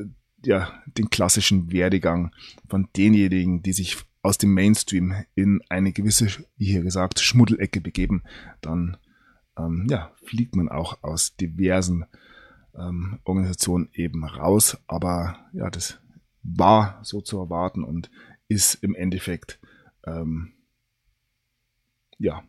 [0.45, 2.31] ja, den klassischen Werdegang
[2.69, 8.23] von denjenigen, die sich aus dem Mainstream in eine gewisse, wie hier gesagt, Schmuddelecke begeben,
[8.61, 8.95] dann
[9.57, 12.05] ähm, ja, fliegt man auch aus diversen
[12.73, 14.77] ähm, Organisationen eben raus.
[14.87, 15.99] Aber ja, das
[16.43, 18.09] war so zu erwarten und
[18.47, 19.59] ist im Endeffekt
[20.05, 20.53] ähm,
[22.19, 22.41] ja.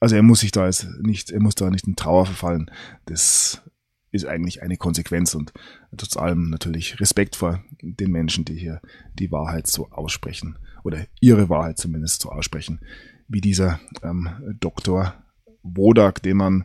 [0.00, 2.70] Also er muss sich da jetzt nicht, er muss da nicht in Trauer verfallen.
[3.06, 3.62] Das
[4.10, 5.52] ist eigentlich eine Konsequenz und
[5.96, 8.80] trotz allem natürlich Respekt vor den Menschen, die hier
[9.14, 12.80] die Wahrheit so aussprechen oder ihre Wahrheit zumindest so aussprechen,
[13.28, 14.28] wie dieser ähm,
[14.60, 15.14] Doktor
[15.62, 16.64] Wodak, dem man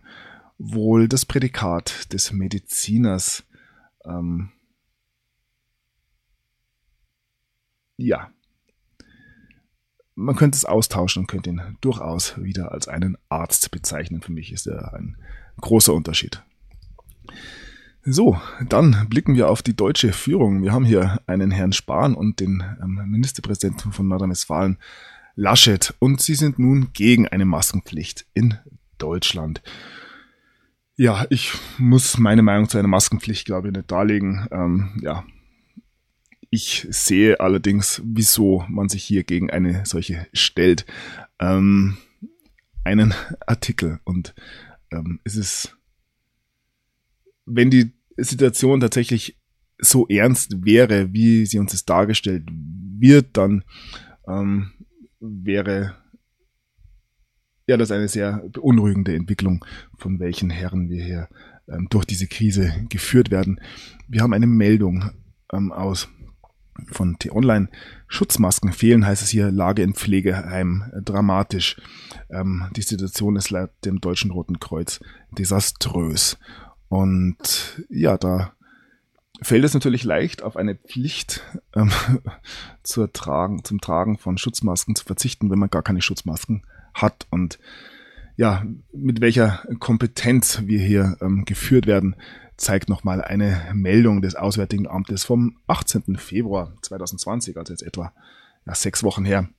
[0.57, 3.43] wohl das Prädikat des Mediziners
[4.05, 4.51] ähm,
[7.97, 8.32] ja,
[10.22, 14.22] man könnte es austauschen und könnte ihn durchaus wieder als einen Arzt bezeichnen.
[14.22, 15.17] Für mich ist er ein
[15.59, 16.41] großer Unterschied.
[18.03, 20.63] So, dann blicken wir auf die deutsche Führung.
[20.63, 24.78] Wir haben hier einen Herrn Spahn und den ähm, Ministerpräsidenten von Nordrhein-Westfalen,
[25.36, 28.57] Laschet, und sie sind nun gegen eine Maskenpflicht in
[28.97, 29.61] Deutschland.
[30.95, 34.47] Ja, ich muss meine Meinung zu einer Maskenpflicht, glaube ich, nicht darlegen.
[34.51, 35.24] Ähm, ja,
[36.51, 40.85] ich sehe allerdings, wieso man sich hier gegen eine solche stellt.
[41.39, 41.97] Ähm,
[42.83, 43.13] einen
[43.47, 44.35] Artikel und
[44.91, 45.77] ähm, es ist,
[47.45, 49.39] wenn die Situation tatsächlich
[49.79, 53.63] so ernst wäre, wie sie uns es dargestellt wird, dann
[54.27, 54.71] ähm,
[55.19, 55.95] wäre
[57.65, 59.63] ja das eine sehr beunruhigende Entwicklung,
[59.97, 61.29] von welchen Herren wir hier
[61.69, 63.61] ähm, durch diese Krise geführt werden.
[64.09, 65.11] Wir haben eine Meldung
[65.53, 66.09] ähm, aus
[66.91, 67.69] von T-Online.
[68.07, 71.78] Schutzmasken fehlen, heißt es hier, Lage in Pflegeheim dramatisch.
[72.30, 74.99] Ähm, die Situation ist laut dem Deutschen Roten Kreuz
[75.32, 76.38] desaströs.
[76.89, 78.53] Und ja, da
[79.41, 81.41] fällt es natürlich leicht, auf eine Pflicht
[81.76, 81.91] ähm,
[82.84, 86.63] zu tragen, zum Tragen von Schutzmasken zu verzichten, wenn man gar keine Schutzmasken
[86.93, 87.28] hat.
[87.30, 87.59] Und
[88.38, 88.63] ja,
[88.93, 92.15] mit welcher Kompetenz wir hier ähm, geführt werden,
[92.62, 96.16] zeigt nochmal eine Meldung des Auswärtigen Amtes vom 18.
[96.18, 98.14] Februar 2020, also jetzt etwa
[98.66, 99.49] ja, sechs Wochen her.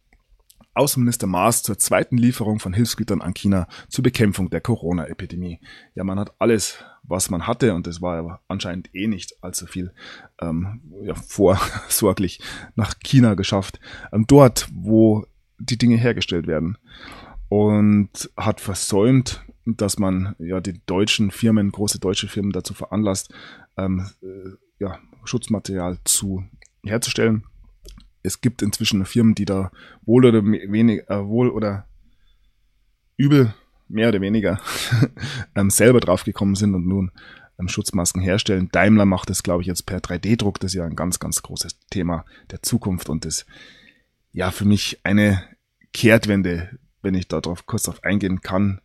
[0.75, 5.61] Außenminister Maas zur zweiten Lieferung von Hilfsgütern an China zur Bekämpfung der Corona-Epidemie.
[5.95, 9.93] Ja, man hat alles, was man hatte, und das war anscheinend eh nicht allzu viel,
[10.41, 12.41] ähm, ja, vorsorglich
[12.75, 13.81] nach China geschafft.
[14.13, 15.27] Ähm, dort, wo
[15.59, 16.79] die Dinge hergestellt werden.
[17.49, 23.33] Und hat versäumt, dass man ja die deutschen Firmen, große deutsche Firmen dazu veranlasst,
[23.77, 26.45] ähm, äh, ja, Schutzmaterial zu
[26.85, 27.45] herzustellen
[28.23, 29.71] es gibt inzwischen Firmen, die da
[30.03, 31.87] wohl oder wenig, äh, wohl oder
[33.17, 33.55] übel,
[33.89, 34.61] mehr oder weniger,
[35.55, 37.11] ähm, selber draufgekommen sind und nun
[37.59, 38.69] ähm, Schutzmasken herstellen.
[38.73, 40.61] Daimler macht das, glaube ich, jetzt per 3D-Druck.
[40.61, 43.45] Das ist ja ein ganz, ganz großes Thema der Zukunft und das
[44.33, 45.43] ja für mich eine
[45.93, 48.81] Kehrtwende, wenn ich darauf kurz darauf eingehen kann.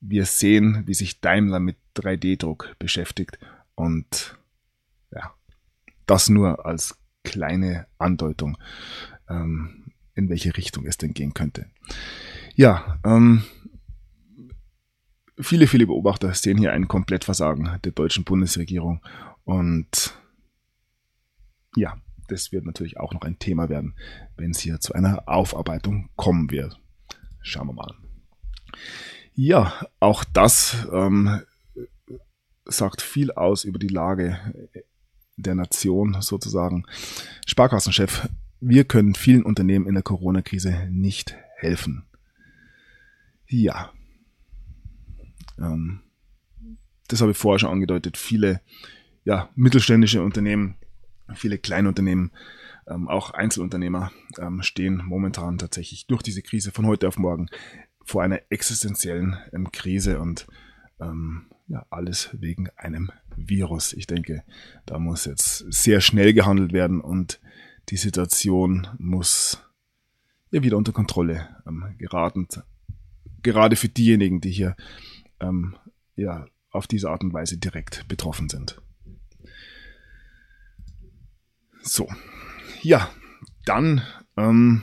[0.00, 3.38] Wir sehen, wie sich Daimler mit 3D-Druck beschäftigt
[3.74, 4.38] und
[5.10, 5.34] ja,
[6.06, 8.58] das nur als kleine Andeutung,
[9.28, 11.66] ähm, in welche Richtung es denn gehen könnte.
[12.54, 13.44] Ja, ähm,
[15.38, 19.04] viele, viele Beobachter sehen hier ein Komplettversagen der deutschen Bundesregierung
[19.44, 20.14] und
[21.76, 23.94] ja, das wird natürlich auch noch ein Thema werden,
[24.36, 26.80] wenn es hier zu einer Aufarbeitung kommen wird.
[27.40, 27.94] Schauen wir mal.
[29.40, 31.42] Ja, auch das ähm,
[32.64, 34.36] sagt viel aus über die Lage
[35.36, 36.86] der Nation sozusagen.
[37.46, 38.28] Sparkassenchef,
[38.58, 42.02] wir können vielen Unternehmen in der Corona-Krise nicht helfen.
[43.46, 43.92] Ja.
[45.56, 46.00] Ähm,
[47.06, 48.16] das habe ich vorher schon angedeutet.
[48.16, 48.60] Viele
[49.24, 50.74] ja, mittelständische Unternehmen,
[51.34, 52.32] viele Kleinunternehmen,
[52.88, 54.10] ähm, auch Einzelunternehmer
[54.40, 57.48] ähm, stehen momentan tatsächlich durch diese Krise von heute auf morgen
[58.08, 60.46] vor einer existenziellen ähm, Krise und
[60.98, 63.92] ähm, ja, alles wegen einem Virus.
[63.92, 64.42] Ich denke,
[64.86, 67.38] da muss jetzt sehr schnell gehandelt werden und
[67.90, 69.62] die Situation muss
[70.50, 72.48] ja wieder unter Kontrolle ähm, geraten.
[73.42, 74.74] Gerade für diejenigen, die hier
[75.40, 75.76] ähm,
[76.16, 78.80] ja auf diese Art und Weise direkt betroffen sind.
[81.82, 82.08] So,
[82.80, 83.10] ja,
[83.66, 84.02] dann
[84.38, 84.82] ähm,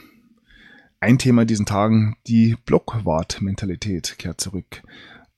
[1.05, 4.81] ein Thema in diesen Tagen, die Blockwart-Mentalität kehrt zurück.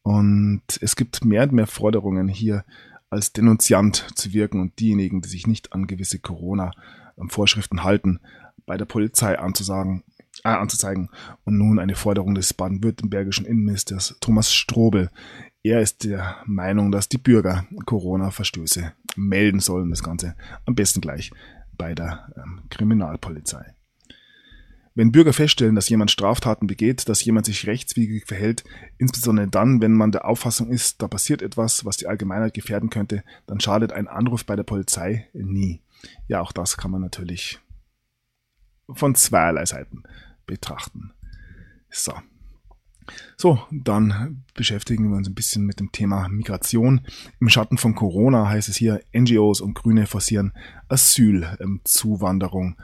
[0.02, 2.64] Und es gibt mehr und mehr Forderungen hier
[3.10, 8.22] als Denunziant zu wirken und diejenigen, die sich nicht an gewisse Corona-Vorschriften halten,
[8.66, 10.06] bei der Polizei anzusagen,
[10.46, 11.10] äh, anzuzeigen.
[11.44, 15.10] Und nun eine Forderung des baden-württembergischen Innenministers Thomas Strobel.
[15.64, 21.30] Er ist der Meinung, dass die Bürger Corona-Verstöße melden sollen, das Ganze am besten gleich
[21.78, 23.77] bei der ähm, Kriminalpolizei.
[24.98, 28.64] Wenn Bürger feststellen, dass jemand Straftaten begeht, dass jemand sich rechtswidrig verhält,
[28.98, 33.24] insbesondere dann, wenn man der Auffassung ist, da passiert etwas, was die Allgemeinheit gefährden könnte,
[33.46, 35.82] dann schadet ein Anruf bei der Polizei nie.
[36.28, 37.60] Ja, auch das kann man natürlich
[38.90, 40.02] von zweierlei Seiten
[40.48, 41.12] betrachten.
[41.92, 42.14] So.
[43.38, 47.02] So, dann beschäftigen wir uns ein bisschen mit dem Thema Migration.
[47.40, 50.54] Im Schatten von Corona heißt es hier, NGOs und Grüne forcieren
[50.90, 52.78] Asylzuwanderung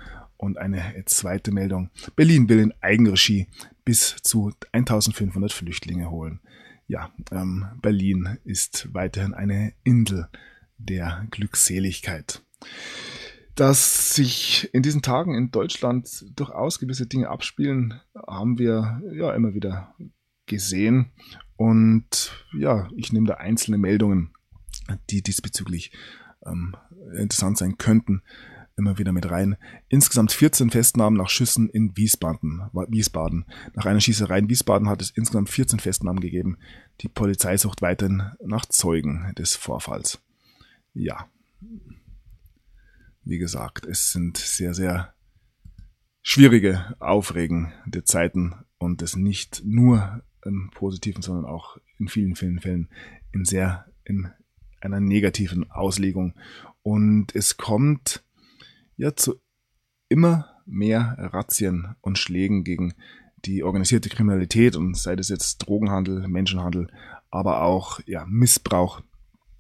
[0.44, 1.90] und eine zweite Meldung.
[2.16, 3.48] Berlin will in Eigenregie
[3.86, 6.42] bis zu 1500 Flüchtlinge holen.
[6.88, 10.28] Ja, ähm, Berlin ist weiterhin eine Insel
[10.78, 12.44] der Glückseligkeit.
[13.56, 19.54] Dass sich in diesen Tagen in Deutschland durchaus gewisse Dinge abspielen, haben wir ja immer
[19.54, 19.96] wieder
[20.46, 21.12] gesehen.
[21.56, 24.34] Und ja, ich nehme da einzelne Meldungen,
[25.10, 25.92] die diesbezüglich
[26.46, 26.76] ähm,
[27.16, 28.24] interessant sein könnten
[28.76, 29.58] immer wieder mit rein.
[29.88, 32.70] Insgesamt 14 Festnahmen nach Schüssen in Wiesbaden.
[32.74, 33.46] Wiesbaden.
[33.74, 36.58] Nach einer Schießerei in Wiesbaden hat es insgesamt 14 Festnahmen gegeben.
[37.02, 40.22] Die Polizei sucht weiterhin nach Zeugen des Vorfalls.
[40.94, 41.28] Ja.
[43.24, 45.14] Wie gesagt, es sind sehr, sehr
[46.22, 52.90] schwierige, aufregende Zeiten und es nicht nur im Positiven, sondern auch in vielen, vielen Fällen
[53.32, 54.30] in sehr, in
[54.82, 56.34] einer negativen Auslegung.
[56.82, 58.23] Und es kommt
[58.98, 59.36] ja zu
[60.10, 62.94] immer mehr Razzien und Schlägen gegen
[63.46, 66.88] die organisierte Kriminalität und sei das jetzt Drogenhandel, Menschenhandel,
[67.30, 69.02] aber auch ja, Missbrauch.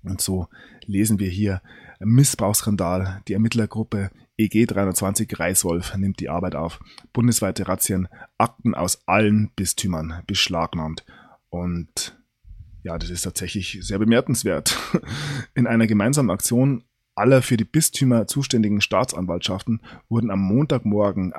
[0.03, 0.47] Und so
[0.86, 1.61] lesen wir hier
[1.99, 3.21] Missbrauchsskandal.
[3.27, 6.79] Die Ermittlergruppe EG 320 Reiswolf nimmt die Arbeit auf.
[7.13, 8.07] Bundesweite Razzien,
[8.38, 11.05] Akten aus allen Bistümern beschlagnahmt.
[11.49, 12.17] Und
[12.84, 14.77] ja, das ist tatsächlich sehr bemerkenswert.
[15.55, 16.84] In einer gemeinsamen Aktion
[17.16, 21.34] aller für die Bistümer zuständigen Staatsanwaltschaften wurden am Montagmorgen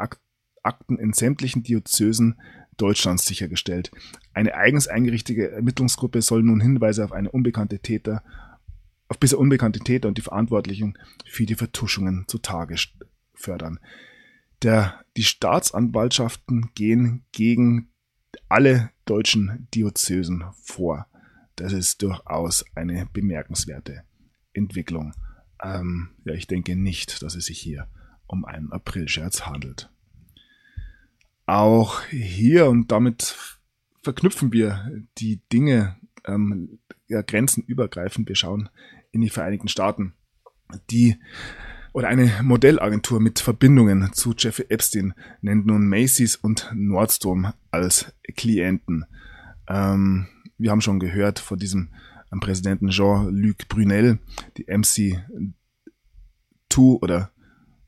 [0.63, 2.41] Akten in sämtlichen Diözesen
[2.77, 3.91] Deutschlands sichergestellt.
[4.33, 8.23] Eine eigens eingerichtete Ermittlungsgruppe soll nun Hinweise auf eine unbekannte Täter,
[9.09, 12.77] auf bisher unbekannte Täter und die Verantwortlichen für die Vertuschungen zutage
[13.35, 13.79] fördern.
[14.63, 17.91] Der, die Staatsanwaltschaften gehen gegen
[18.49, 21.07] alle deutschen Diözesen vor.
[21.57, 24.03] Das ist durchaus eine bemerkenswerte
[24.53, 25.13] Entwicklung.
[25.65, 27.89] Ähm, ja, ich denke nicht, dass es sich hier
[28.27, 29.91] um einen Aprilscherz handelt.
[31.47, 33.35] Auch hier und damit
[34.03, 35.97] verknüpfen wir die Dinge
[36.27, 38.29] ähm, ja, grenzenübergreifend.
[38.29, 38.69] Wir schauen
[39.11, 40.15] in die Vereinigten Staaten,
[40.91, 41.17] die
[41.93, 49.07] oder eine Modellagentur mit Verbindungen zu Jeffrey Epstein nennt nun Macy's und Nordstrom als Klienten.
[49.69, 50.27] Ähm,
[50.59, 51.91] wir haben schon gehört von diesem
[52.35, 54.19] ähm, Präsidenten Jean-Luc Brunel,
[54.57, 55.23] die MC2
[56.77, 57.31] oder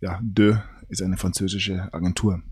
[0.00, 2.42] ja, De ist eine französische Agentur,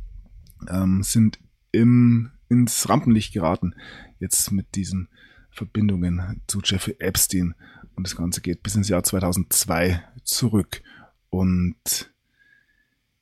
[0.68, 1.38] ähm, sind
[1.72, 3.74] im, ins Rampenlicht geraten,
[4.18, 5.08] jetzt mit diesen
[5.50, 7.54] Verbindungen zu Jeffrey Epstein.
[7.94, 10.82] Und das Ganze geht bis ins Jahr 2002 zurück.
[11.30, 12.12] Und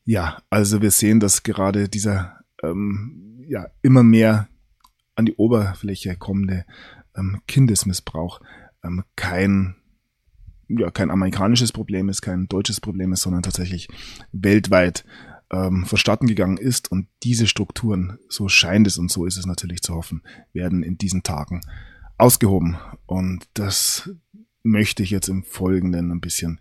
[0.04, 4.48] ja, also wir sehen, dass gerade dieser ähm, ja immer mehr
[5.14, 6.64] an die Oberfläche kommende
[7.14, 8.40] ähm, Kindesmissbrauch
[8.84, 9.76] ähm, kein
[10.78, 13.88] ja, kein amerikanisches Problem ist, kein deutsches Problem ist, sondern tatsächlich
[14.32, 15.04] weltweit
[15.52, 16.90] ähm, verstatten gegangen ist.
[16.90, 20.22] Und diese Strukturen, so scheint es und so ist es natürlich zu hoffen,
[20.52, 21.60] werden in diesen Tagen
[22.18, 22.78] ausgehoben.
[23.06, 24.10] Und das
[24.62, 26.60] möchte ich jetzt im Folgenden ein bisschen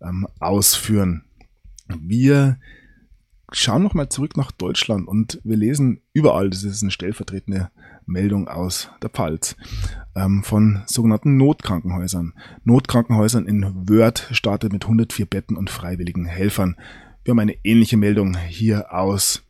[0.00, 1.24] ähm, ausführen.
[1.88, 2.58] Wir
[3.52, 7.70] schauen nochmal zurück nach Deutschland und wir lesen überall, das ist eine stellvertretende
[8.12, 9.56] Meldung aus der Pfalz,
[10.14, 12.34] ähm, von sogenannten Notkrankenhäusern.
[12.64, 16.76] Notkrankenhäusern in Wörth startet mit 104 Betten und freiwilligen Helfern.
[17.24, 19.42] Wir haben eine ähnliche Meldung hier aus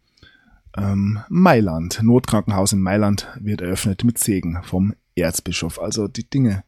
[0.76, 2.00] ähm, Mailand.
[2.02, 5.80] Notkrankenhaus in Mailand wird eröffnet mit Segen vom Erzbischof.
[5.80, 6.64] Also die Dinge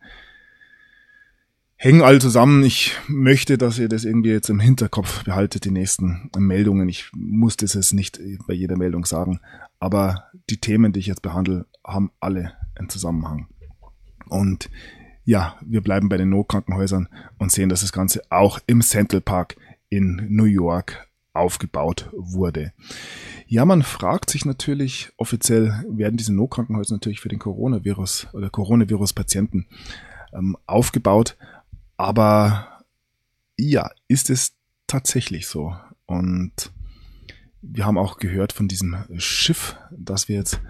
[1.76, 2.64] hängen alle zusammen.
[2.64, 6.88] Ich möchte, dass ihr das irgendwie jetzt im Hinterkopf behaltet, die nächsten Meldungen.
[6.88, 9.40] Ich muss das jetzt nicht bei jeder Meldung sagen,
[9.78, 13.48] aber die Themen, die ich jetzt behandle, haben alle einen Zusammenhang.
[14.28, 14.70] Und
[15.24, 17.08] ja, wir bleiben bei den Notkrankenhäusern
[17.38, 19.56] und sehen, dass das Ganze auch im Central Park
[19.88, 22.72] in New York aufgebaut wurde.
[23.46, 29.66] Ja, man fragt sich natürlich, offiziell werden diese Notkrankenhäuser natürlich für den Coronavirus oder Coronavirus-Patienten
[30.32, 31.36] ähm, aufgebaut.
[31.96, 32.82] Aber
[33.56, 34.54] ja, ist es
[34.86, 35.76] tatsächlich so?
[36.06, 36.72] Und
[37.62, 40.60] wir haben auch gehört von diesem Schiff, das wir jetzt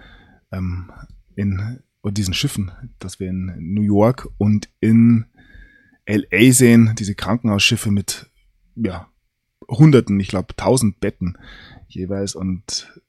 [0.55, 0.91] ähm,
[1.35, 1.79] in,
[2.11, 5.25] diesen Schiffen, das wir in New York und in
[6.07, 8.29] LA sehen, diese Krankenhausschiffe mit,
[8.75, 9.09] ja,
[9.67, 11.37] Hunderten, ich glaube, tausend Betten
[11.87, 12.35] jeweils.
[12.35, 13.01] Und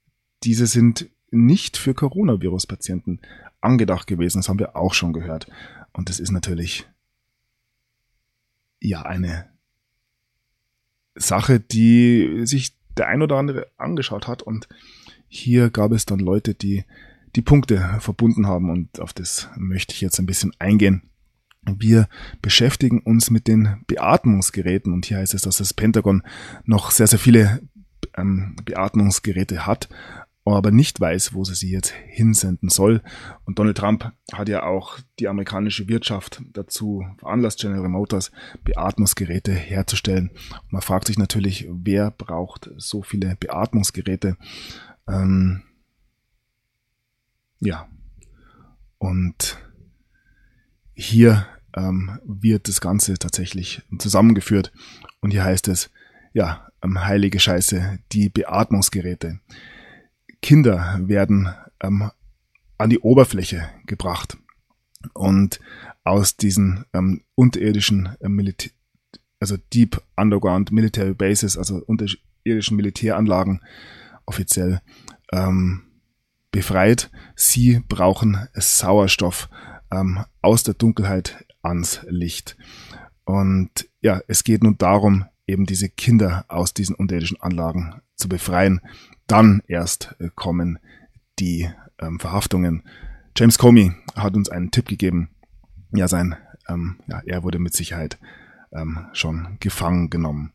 [0.44, 3.20] diese sind nicht für Coronavirus-Patienten
[3.60, 4.38] angedacht gewesen.
[4.38, 5.46] Das haben wir auch schon gehört.
[5.92, 6.86] Und das ist natürlich
[8.80, 9.50] ja eine
[11.14, 14.42] Sache, die sich der ein oder andere angeschaut hat.
[14.42, 14.68] Und
[15.28, 16.84] hier gab es dann Leute, die
[17.36, 18.70] die Punkte verbunden haben.
[18.70, 21.02] Und auf das möchte ich jetzt ein bisschen eingehen.
[21.62, 22.08] Wir
[22.42, 26.22] beschäftigen uns mit den Beatmungsgeräten und hier heißt es, dass das Pentagon
[26.64, 27.60] noch sehr, sehr viele
[28.16, 29.88] ähm, Beatmungsgeräte hat,
[30.44, 33.02] aber nicht weiß, wo sie sie jetzt hinsenden soll.
[33.44, 38.30] Und Donald Trump hat ja auch die amerikanische Wirtschaft dazu veranlasst, General Motors
[38.62, 40.30] Beatmungsgeräte herzustellen.
[40.62, 44.36] Und man fragt sich natürlich, wer braucht so viele Beatmungsgeräte?
[45.08, 45.62] Ähm,
[47.60, 47.88] ja.
[48.98, 49.58] Und
[50.94, 51.46] hier
[51.76, 54.72] ähm, wird das Ganze tatsächlich zusammengeführt.
[55.20, 55.90] Und hier heißt es,
[56.32, 59.40] ja, ähm, heilige Scheiße, die Beatmungsgeräte.
[60.42, 61.48] Kinder werden
[61.80, 62.10] ähm,
[62.78, 64.36] an die Oberfläche gebracht
[65.14, 65.60] und
[66.04, 68.72] aus diesen ähm, unterirdischen äh, Militär,
[69.40, 73.62] also Deep Underground Military Bases, also unterirdischen Militäranlagen
[74.24, 74.80] offiziell
[75.32, 75.85] ähm,
[76.50, 77.10] befreit.
[77.34, 79.48] Sie brauchen Sauerstoff
[79.90, 82.56] ähm, aus der Dunkelheit ans Licht.
[83.24, 88.80] Und ja, es geht nun darum, eben diese Kinder aus diesen unterirdischen Anlagen zu befreien.
[89.26, 90.78] Dann erst äh, kommen
[91.38, 91.68] die
[92.00, 92.82] ähm, Verhaftungen.
[93.36, 95.30] James Comey hat uns einen Tipp gegeben.
[95.92, 96.36] Ja, sein,
[96.68, 98.18] ähm, ja, er wurde mit Sicherheit
[98.72, 100.52] ähm, schon gefangen genommen.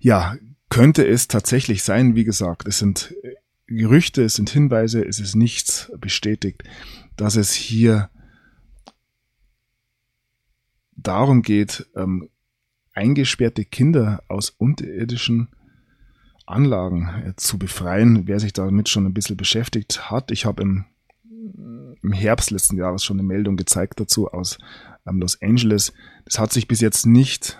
[0.00, 0.36] Ja,
[0.68, 3.34] könnte es tatsächlich sein, wie gesagt, es sind äh,
[3.76, 6.62] Gerüchte, es sind Hinweise, es ist nichts bestätigt,
[7.16, 8.10] dass es hier
[10.96, 12.28] darum geht, ähm,
[12.92, 15.48] eingesperrte Kinder aus unterirdischen
[16.46, 18.26] Anlagen äh, zu befreien.
[18.26, 20.84] Wer sich damit schon ein bisschen beschäftigt hat, ich habe im,
[22.02, 24.58] im Herbst letzten Jahres schon eine Meldung gezeigt dazu aus
[25.06, 25.92] ähm, Los Angeles.
[26.24, 27.58] Das hat sich bis jetzt nicht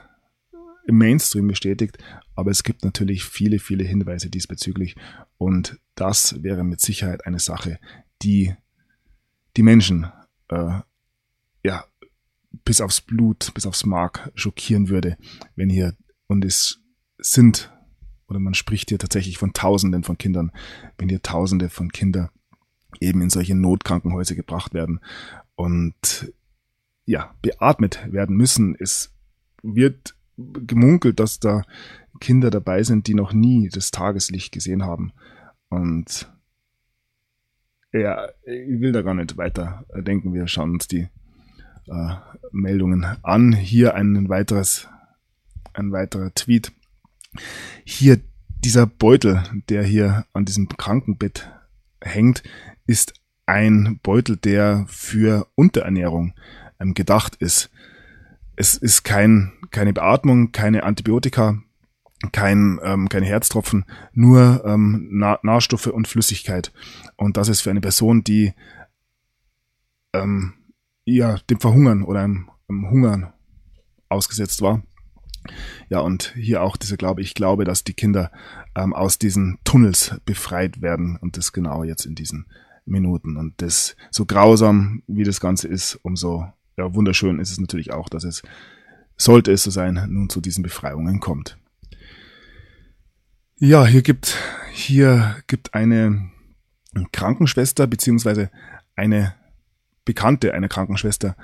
[0.87, 1.99] im Mainstream bestätigt,
[2.35, 4.97] aber es gibt natürlich viele, viele Hinweise diesbezüglich
[5.39, 7.79] und das wäre mit Sicherheit eine Sache,
[8.23, 8.55] die
[9.57, 10.07] die Menschen
[10.49, 10.81] äh,
[11.65, 11.85] ja
[12.65, 15.17] bis aufs Blut, bis aufs Mark schockieren würde,
[15.57, 15.95] wenn hier,
[16.27, 16.81] und es
[17.19, 17.73] sind,
[18.29, 20.53] oder man spricht hier tatsächlich von Tausenden von Kindern,
[20.99, 22.31] wenn hier Tausende von Kindern
[23.01, 25.01] eben in solche Notkrankenhäuser gebracht werden
[25.55, 26.33] und
[27.05, 28.77] ja, beatmet werden müssen.
[28.79, 29.15] Es
[29.63, 31.63] wird gemunkelt, dass da
[32.21, 35.13] Kinder dabei sind, die noch nie das Tageslicht gesehen haben.
[35.69, 36.31] Und
[37.93, 40.33] ja, ich will da gar nicht weiter denken.
[40.33, 41.09] Wir schauen uns die
[41.89, 42.15] äh,
[42.51, 43.53] Meldungen an.
[43.53, 44.89] Hier ein weiteres,
[45.75, 46.73] ein weiterer Tweet.
[47.85, 48.21] Hier
[48.65, 51.51] dieser Beutel, der hier an diesem Krankenbett
[52.01, 52.43] hängt,
[52.87, 53.15] ist
[53.47, 56.35] ein Beutel, der für Unterernährung
[56.79, 57.71] ähm, gedacht ist.
[58.63, 61.61] Es ist kein, keine Beatmung, keine Antibiotika,
[62.31, 66.73] kein, ähm, keine Herztropfen, nur ähm, Nahrstoffe und Flüssigkeit.
[67.17, 68.55] Und das ist für eine Person, die
[70.13, 70.55] ähm,
[71.05, 73.33] ja, dem Verhungern oder einem, einem Hungern
[74.09, 74.85] ausgesetzt war.
[75.89, 78.31] Ja, und hier auch dieser Glaube, ich glaube, dass die Kinder
[78.77, 82.47] ähm, aus diesen Tunnels befreit werden und das genau jetzt in diesen
[82.85, 83.37] Minuten.
[83.37, 86.47] Und das so grausam, wie das Ganze ist, umso
[86.77, 88.43] ja, wunderschön ist es natürlich auch, dass es,
[89.17, 91.59] sollte es so sein, nun zu diesen Befreiungen kommt.
[93.57, 94.37] Ja, hier gibt,
[94.73, 96.31] hier gibt eine
[97.13, 98.51] Krankenschwester beziehungsweise
[98.97, 99.35] eine
[100.05, 101.37] Bekannte einer Krankenschwester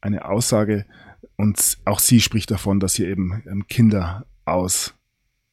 [0.00, 0.86] eine Aussage
[1.36, 4.94] und auch sie spricht davon, dass hier eben ähm, Kinder aus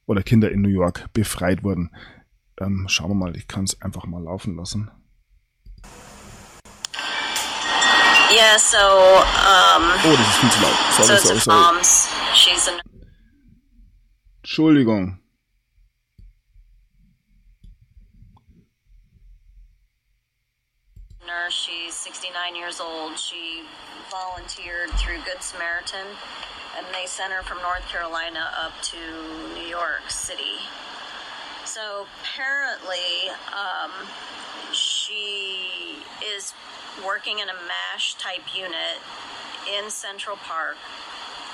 [0.05, 1.91] oder Kinder in New York befreit wurden.
[2.59, 4.91] Ähm, schauen wir mal, ich kann es einfach mal laufen lassen.
[8.33, 10.75] Yeah, so um, Oh, das ist viel zu laut.
[10.93, 11.59] Sorry, so sorry, sorry.
[11.59, 12.79] Mom's, she's a
[14.43, 15.19] Entschuldigung.
[21.25, 21.53] nurse.
[21.53, 23.17] She's 69 years old.
[23.17, 23.63] She
[24.09, 26.05] volunteered through Good Samaritan,
[26.77, 28.97] and they sent her from North Carolina up to
[29.55, 30.59] New York City.
[31.65, 33.91] So apparently, um,
[34.73, 35.97] she
[36.35, 36.53] is
[37.01, 39.01] working in a MASH type unit
[39.73, 40.77] in Central Park.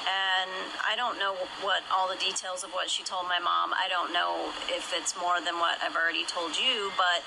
[0.09, 0.49] And
[0.81, 3.71] I don't know what all the details of what she told my mom.
[3.73, 7.21] I don't know if it's more than what I've already told you, but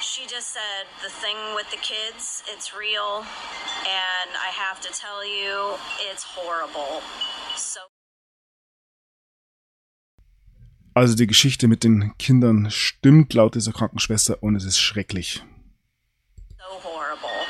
[0.00, 3.24] she just said the thing with the kids, it's real,
[3.86, 5.74] and I have to tell you,
[6.10, 7.02] it's horrible.
[7.56, 7.80] So.
[10.94, 15.42] Also die Geschichte mit den Kindern stimmt laut dieser Krankenschwester und es ist schrecklich.
[16.58, 17.46] So horrible.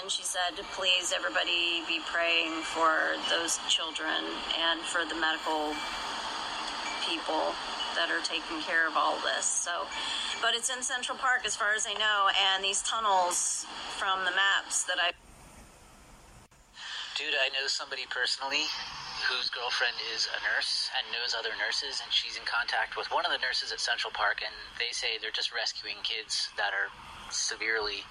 [0.00, 4.22] And she said to please everybody be praying for those children
[4.58, 5.74] and for the medical
[7.02, 7.50] people
[7.98, 9.44] that are taking care of all this.
[9.44, 9.86] So,
[10.40, 13.66] but it's in Central Park as far as I know, and these tunnels
[13.98, 15.10] from the maps that I.
[17.18, 18.64] Dude, I know somebody personally
[19.28, 23.26] whose girlfriend is a nurse and knows other nurses, and she's in contact with one
[23.26, 26.90] of the nurses at Central Park, and they say they're just rescuing kids that are
[27.30, 28.02] severely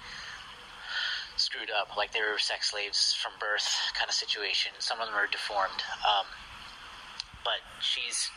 [1.42, 3.66] screwed up, like they were sex slaves from birth
[3.98, 4.70] kind of situation.
[4.78, 5.82] Some of them are deformed.
[6.06, 6.26] Um,
[7.42, 8.30] but she's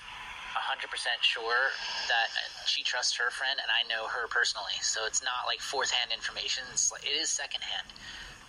[0.57, 0.89] 100%
[1.21, 1.61] sure
[2.09, 2.29] that
[2.65, 4.77] she trusts her friend, and I know her personally.
[4.81, 7.87] So it's not like fourth hand information, it's like, it is secondhand.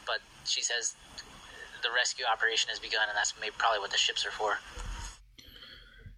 [0.08, 0.94] But she says
[1.82, 4.58] the rescue operation has begun, and that's maybe probably what the ships are for.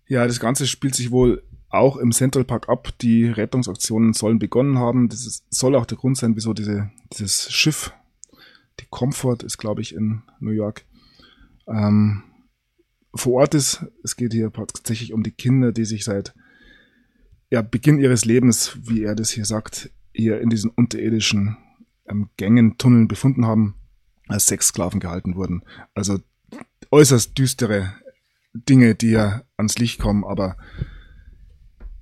[0.06, 2.88] Ja, das Ganze spielt sich wohl auch im Central Park ab.
[3.00, 5.08] Die Rettungsaktionen sollen begonnen haben.
[5.08, 7.92] Das ist, soll auch der Grund sein, wieso diese, dieses Schiff,
[8.80, 10.84] die Comfort ist, glaube ich, in New York,
[11.66, 12.22] ähm,
[13.14, 13.84] vor Ort ist.
[14.04, 16.34] Es geht hier tatsächlich um die Kinder, die sich seit
[17.50, 21.56] ja, Beginn ihres Lebens, wie er das hier sagt, hier in diesen unterirdischen
[22.08, 23.74] ähm, Gängen, Tunneln befunden haben,
[24.26, 25.62] als Sexsklaven gehalten wurden.
[25.94, 26.18] Also
[26.90, 27.94] äußerst düstere
[28.52, 30.56] Dinge, die ja ans Licht kommen, aber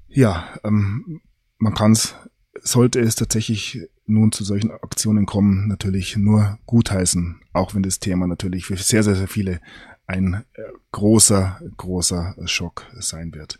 [0.09, 1.21] ja, ähm,
[1.59, 2.15] man kann es,
[2.63, 8.27] sollte es tatsächlich nun zu solchen Aktionen kommen, natürlich nur gutheißen, auch wenn das Thema
[8.27, 9.61] natürlich für sehr, sehr, sehr viele
[10.07, 13.59] ein äh, großer, großer Schock sein wird.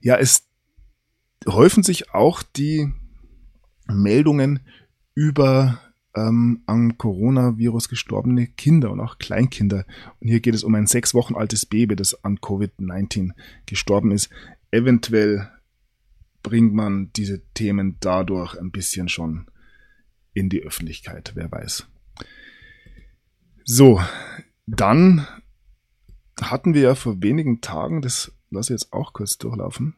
[0.00, 0.48] Ja, es
[1.46, 2.92] häufen sich auch die
[3.86, 4.60] Meldungen
[5.14, 5.80] über
[6.14, 9.84] ähm, an Coronavirus gestorbene Kinder und auch Kleinkinder.
[10.20, 13.30] Und hier geht es um ein sechs Wochen altes Baby, das an Covid-19
[13.66, 14.30] gestorben ist.
[14.70, 15.48] Eventuell
[16.48, 19.50] bringt man diese Themen dadurch ein bisschen schon
[20.32, 21.86] in die Öffentlichkeit, wer weiß.
[23.64, 24.00] So,
[24.66, 25.26] dann
[26.40, 29.94] hatten wir ja vor wenigen Tagen, das lasse ich jetzt auch kurz durchlaufen,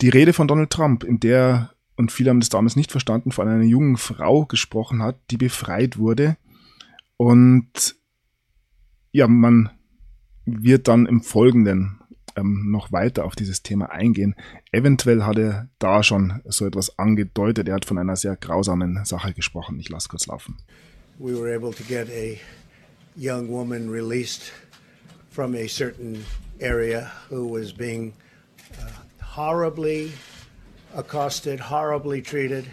[0.00, 3.48] die Rede von Donald Trump, in der und viele haben das damals nicht verstanden, von
[3.48, 6.36] einer jungen Frau gesprochen hat, die befreit wurde.
[7.16, 7.96] Und
[9.10, 9.70] ja, man
[10.44, 12.00] wird dann im Folgenden
[12.38, 14.34] ähm, noch weiter auf dieses Thema eingehen.
[14.72, 17.68] Eventuell hat er da schon so etwas angedeutet.
[17.68, 19.78] Er hat von einer sehr grausamen Sache gesprochen.
[19.80, 20.56] Ich lasse kurz laufen.
[21.18, 22.38] We were able to get a
[23.16, 24.52] young woman released
[25.30, 26.24] from a certain
[26.60, 28.12] area who was being
[28.78, 30.12] uh, horribly
[30.94, 32.66] accosted, horribly treated.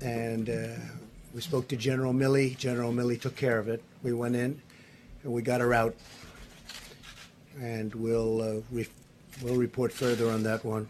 [0.00, 0.78] And uh,
[1.34, 2.56] we spoke to General Milley.
[2.56, 3.82] General Milley took care of it.
[4.02, 4.60] We went in
[5.22, 5.94] and we got her out.
[7.60, 8.88] And we'll uh, re-
[9.42, 10.88] we'll report further on that one.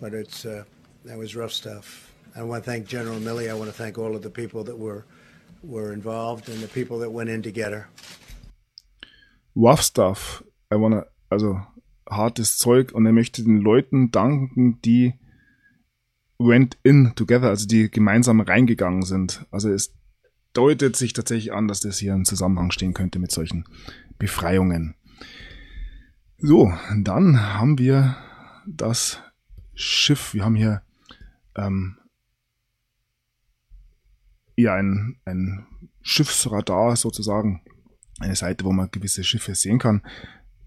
[0.00, 0.64] But it's uh,
[1.04, 2.12] that was rough stuff.
[2.36, 3.50] I want to thank General Milley.
[3.50, 5.04] I want to thank all of the people that were
[5.62, 7.84] were involved and the people that went in to.
[9.54, 10.42] Rough stuff.
[10.70, 11.60] I want to also
[12.08, 15.14] hartes Zeug und er möchte den Leuten danken, die
[16.38, 19.44] went in together, also die gemeinsam reingegangen sind.
[19.50, 19.94] Also es
[20.52, 23.64] deutet sich tatsächlich an, dass das hier im Zusammenhang stehen könnte mit solchen
[24.18, 24.94] Befreiungen.
[26.40, 28.16] So, dann haben wir
[28.64, 29.20] das
[29.74, 30.34] Schiff.
[30.34, 30.82] Wir haben hier
[31.56, 31.98] ähm,
[34.54, 35.66] ja ein, ein
[36.00, 37.62] Schiffsradar sozusagen,
[38.20, 40.06] eine Seite, wo man gewisse Schiffe sehen kann.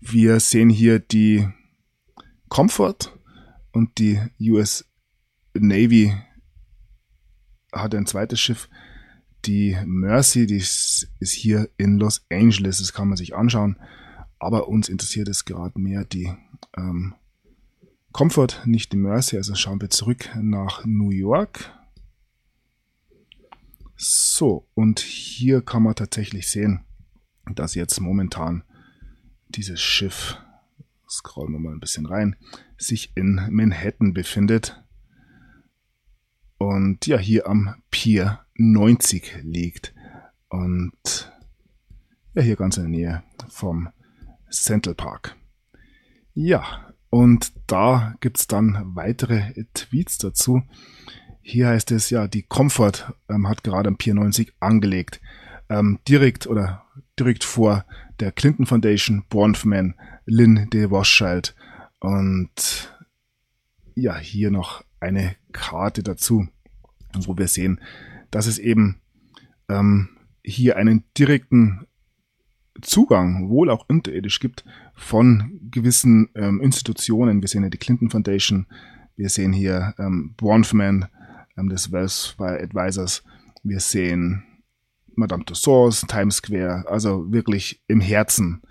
[0.02, 1.48] Wir sehen hier die
[2.50, 3.18] Comfort
[3.72, 4.92] und die US
[5.54, 6.14] Navy
[7.72, 8.68] hat ein zweites Schiff.
[9.46, 13.78] Die Mercy, die ist hier in Los Angeles, das kann man sich anschauen.
[14.42, 16.34] Aber uns interessiert es gerade mehr die
[16.76, 17.14] ähm,
[18.12, 19.38] Comfort, nicht die Mercy.
[19.38, 21.72] Also schauen wir zurück nach New York.
[23.96, 26.84] So, und hier kann man tatsächlich sehen,
[27.54, 28.64] dass jetzt momentan
[29.48, 30.38] dieses Schiff,
[31.08, 32.36] scrollen wir mal ein bisschen rein,
[32.80, 34.84] sich in Manhattan befindet
[36.58, 39.94] und ja hier am Pier 90 liegt
[40.50, 41.32] und
[42.34, 43.90] ja hier ganz in der Nähe vom
[44.52, 45.36] Central Park.
[46.34, 50.64] Ja, und da gibt's dann weitere Tweets dazu.
[51.42, 55.20] Hier heißt es ja, die Comfort ähm, hat gerade am Pier 90 angelegt.
[55.70, 56.86] Ähm, direkt oder
[57.20, 57.86] direkt vor
[58.20, 59.96] der Clinton Foundation, Bronfman,
[60.26, 61.56] Lynn de Rothschild
[62.00, 62.94] und
[63.96, 66.48] ja, hier noch eine Karte dazu,
[67.14, 67.82] wo wir sehen,
[68.30, 69.02] dass es eben
[69.70, 70.10] ähm,
[70.44, 71.88] hier einen direkten
[72.82, 74.64] Zugang, wohl auch unterirdisch gibt,
[74.96, 77.42] von gewissen ähm, Institutionen.
[77.42, 78.68] Wir sehen hier die Clinton Foundation,
[79.16, 81.08] wir sehen hier ähm, Bronfman
[81.58, 83.24] ähm, des Wells Advisors,
[83.64, 84.44] wir sehen
[85.16, 88.62] Madame Tussauds, Times Square, also wirklich im Herzen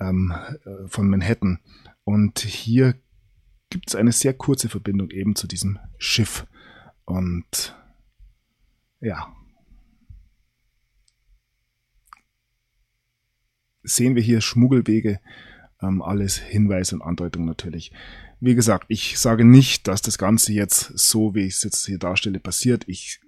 [0.00, 0.34] ähm,
[0.64, 1.60] äh, von Manhattan.
[2.04, 2.94] Und hier
[3.70, 6.46] gibt es eine sehr kurze Verbindung eben zu diesem Schiff.
[7.04, 7.76] Und
[9.00, 9.32] ja.
[13.82, 15.20] Sehen wir hier Schmuggelwege,
[15.82, 17.92] ähm, alles Hinweise und Andeutungen natürlich.
[18.40, 21.98] Wie gesagt, ich sage nicht, dass das Ganze jetzt so, wie ich es jetzt hier
[21.98, 22.84] darstelle, passiert.
[22.86, 23.20] Ich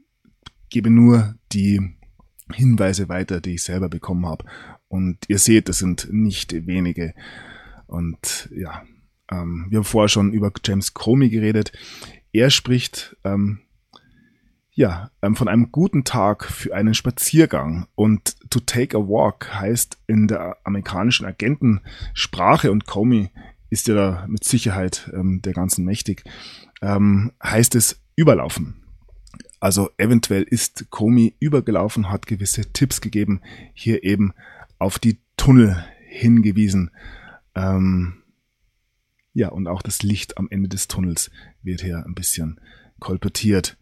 [0.68, 1.80] gebe nur die
[2.52, 4.44] Hinweise weiter, die ich selber bekommen habe.
[4.88, 7.14] Und ihr seht, das sind nicht wenige.
[7.86, 8.84] Und ja,
[9.30, 11.72] ähm, wir haben vorher schon über James Comey geredet.
[12.32, 13.60] Er spricht ähm,
[14.72, 17.86] ja, ähm, von einem guten Tag für einen Spaziergang.
[17.94, 23.30] Und to take a walk heißt in der amerikanischen Agentensprache und Comey
[23.68, 26.24] ist ja da mit Sicherheit ähm, der ganzen mächtig,
[26.82, 28.82] ähm, heißt es überlaufen.
[29.60, 33.42] Also eventuell ist Comey übergelaufen, hat gewisse Tipps gegeben,
[33.74, 34.32] hier eben
[34.78, 36.90] auf die Tunnel hingewiesen.
[37.54, 38.22] Ähm,
[39.32, 41.30] ja, und auch das Licht am Ende des Tunnels
[41.62, 42.60] wird hier ein bisschen
[42.98, 43.76] kolportiert.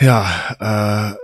[0.00, 1.16] Ja, äh,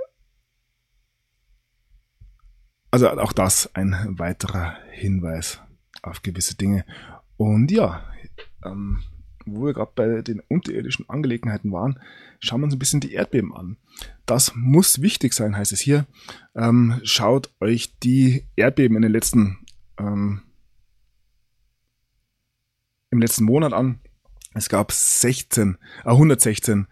[2.91, 5.61] also auch das ein weiterer Hinweis
[6.03, 6.85] auf gewisse Dinge.
[7.39, 8.05] Und ja,
[8.65, 9.03] ähm,
[9.47, 12.01] wo wir gerade bei den unterirdischen Angelegenheiten waren,
[12.39, 13.79] schauen wir uns ein bisschen die Erdbeben an.
[14.27, 16.07] Das muss wichtig sein, heißt es hier.
[16.55, 19.59] Ähm, schaut euch die Erdbeben in den letzten
[19.99, 20.43] ähm,
[23.11, 24.01] im letzten Monat an.
[24.53, 26.87] Es gab 16, äh, 116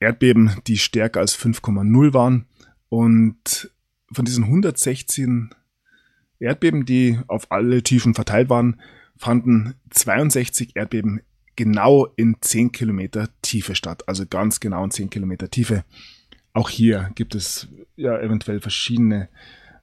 [0.00, 2.46] Erdbeben, die stärker als 5,0 waren.
[2.88, 3.70] Und
[4.12, 5.50] von diesen 116
[6.38, 8.80] Erdbeben, die auf alle Tiefen verteilt waren,
[9.16, 11.22] fanden 62 Erdbeben
[11.56, 14.06] genau in 10 Kilometer Tiefe statt.
[14.06, 15.84] Also ganz genau in 10 Kilometer Tiefe.
[16.52, 19.28] Auch hier gibt es ja eventuell verschiedene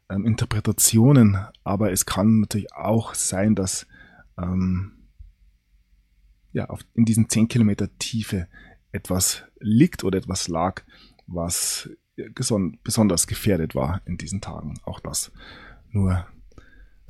[0.10, 3.88] ähm, Interpretationen, aber es kann natürlich auch sein, dass
[4.38, 4.92] ähm,
[6.52, 8.48] ja, auf, in diesen 10 Kilometer Tiefe
[8.94, 10.84] etwas liegt oder etwas lag,
[11.28, 11.90] was
[12.84, 14.76] besonders gefährdet war in diesen Tagen.
[14.86, 15.32] Auch das
[15.92, 16.26] nur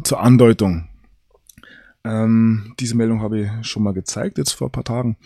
[0.03, 0.89] zur Andeutung.
[2.03, 5.17] Ähm, diese Meldung habe ich schon mal gezeigt, jetzt vor ein paar Tagen.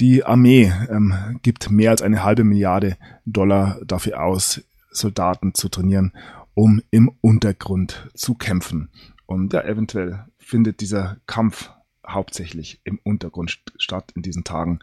[0.00, 6.12] Die Armee ähm, gibt mehr als eine halbe Milliarde Dollar dafür aus, Soldaten zu trainieren,
[6.54, 8.90] um im Untergrund zu kämpfen.
[9.26, 11.70] Und ja, eventuell findet dieser Kampf
[12.06, 14.80] hauptsächlich im Untergrund statt in diesen Tagen.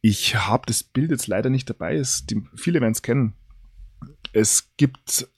[0.00, 1.96] Ich habe das Bild jetzt leider nicht dabei.
[1.96, 3.34] Es, die, viele werden es kennen.
[4.32, 5.28] Es gibt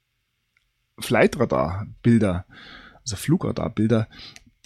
[0.98, 2.46] Flightradar-Bilder,
[3.00, 4.08] also Flugradar-Bilder,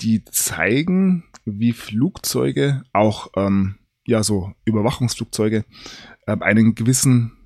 [0.01, 5.65] die zeigen, wie Flugzeuge, auch ähm, ja so Überwachungsflugzeuge,
[6.27, 7.39] äh, einen gewissen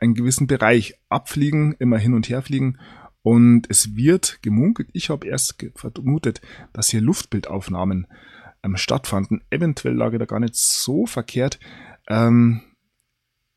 [0.00, 2.78] einen gewissen Bereich abfliegen, immer hin und her fliegen
[3.22, 6.40] und es wird gemunkelt, ich habe erst vermutet,
[6.72, 8.06] dass hier Luftbildaufnahmen
[8.62, 9.42] ähm, stattfanden.
[9.50, 11.58] Eventuell lag er da gar nicht so verkehrt.
[12.08, 12.62] Ähm,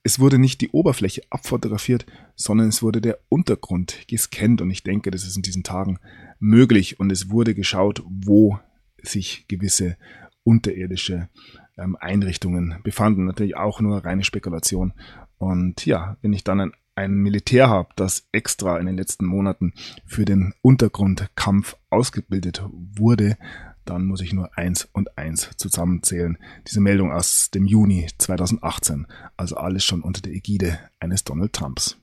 [0.04, 5.12] es wurde nicht die Oberfläche abfotografiert, sondern es wurde der Untergrund gescannt und ich denke,
[5.12, 6.00] das ist in diesen Tagen
[6.40, 8.60] möglich und es wurde geschaut, wo
[9.04, 9.98] sich gewisse
[10.44, 11.30] unterirdische
[11.78, 13.26] ähm, Einrichtungen befanden.
[13.26, 14.94] Natürlich auch nur reine Spekulation.
[15.38, 19.74] Und ja, wenn ich dann ein, ein Militär habe, das extra in den letzten Monaten
[20.06, 23.38] für den Untergrundkampf ausgebildet wurde,
[23.86, 26.38] dann muss ich nur eins und eins zusammenzählen.
[26.68, 29.08] Diese Meldung aus dem Juni 2018.
[29.38, 31.98] Also alles schon unter der Ägide eines Donald Trumps.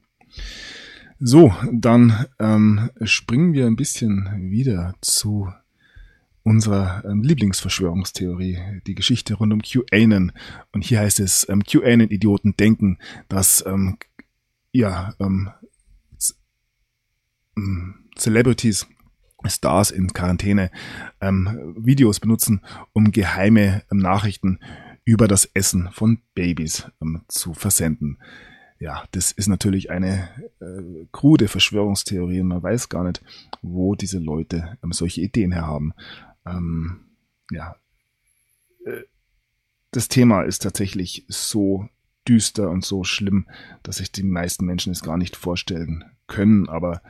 [1.20, 5.52] So, dann ähm, springen wir ein bisschen wieder zu
[6.44, 10.32] unserer ähm, Lieblingsverschwörungstheorie, die Geschichte rund um QAnon.
[10.72, 12.98] Und hier heißt es, ähm, QAnon-Idioten denken,
[13.28, 13.98] dass ähm,
[14.72, 15.50] ja, ähm,
[18.16, 18.86] Celebrities
[19.46, 20.70] Stars in Quarantäne
[21.20, 22.62] ähm, Videos benutzen,
[22.92, 24.58] um geheime ähm, Nachrichten
[25.04, 28.18] über das Essen von Babys ähm, zu versenden.
[28.80, 30.28] Ja, das ist natürlich eine
[30.60, 33.22] äh, krude Verschwörungstheorie und man weiß gar nicht,
[33.62, 35.94] wo diese Leute ähm, solche Ideen herhaben.
[36.46, 37.06] Ähm,
[37.50, 37.76] ja,
[38.84, 39.02] äh,
[39.90, 41.88] das Thema ist tatsächlich so
[42.28, 43.48] düster und so schlimm,
[43.82, 46.68] dass sich die meisten Menschen es gar nicht vorstellen können.
[46.68, 47.02] Aber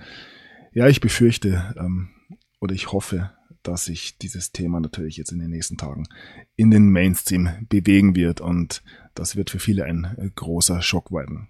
[0.73, 2.11] ja, ich befürchte, ähm,
[2.61, 3.31] oder ich hoffe,
[3.63, 6.09] dass sich dieses Thema natürlich jetzt in den nächsten Tagen
[6.57, 8.83] in den Mainstream bewegen wird und
[9.15, 11.49] das wird für viele ein äh, großer Schock werden.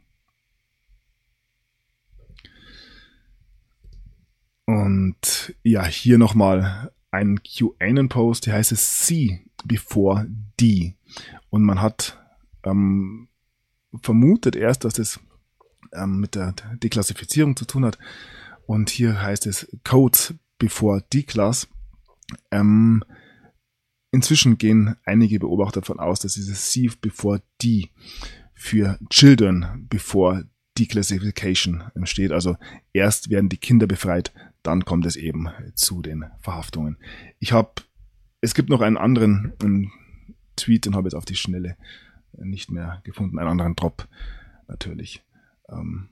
[4.65, 10.27] Und ja, hier nochmal ein QAnon-Post, der heißt es C before
[10.61, 10.95] D.
[11.49, 12.19] Und man hat
[12.65, 13.29] ähm,
[14.03, 15.21] vermutet erst, dass es
[15.93, 16.53] ähm, mit der
[16.83, 17.99] Deklassifizierung zu tun hat.
[18.67, 21.69] Und hier heißt es Codes bevor die Class.
[22.51, 23.05] Ähm,
[24.11, 27.91] inzwischen gehen einige Beobachter davon aus, dass dieses C before D
[28.55, 30.49] für Children before
[30.79, 32.33] Declassification steht.
[32.33, 32.57] Also
[32.93, 34.33] erst werden die Kinder befreit,
[34.63, 36.99] dann kommt es eben zu den Verhaftungen.
[37.39, 37.71] Ich habe,
[38.41, 39.93] es gibt noch einen anderen einen
[40.57, 41.77] Tweet, den habe ich jetzt auf die Schnelle
[42.33, 44.09] nicht mehr gefunden, einen anderen Drop
[44.67, 45.25] natürlich.
[45.69, 46.09] Ähm,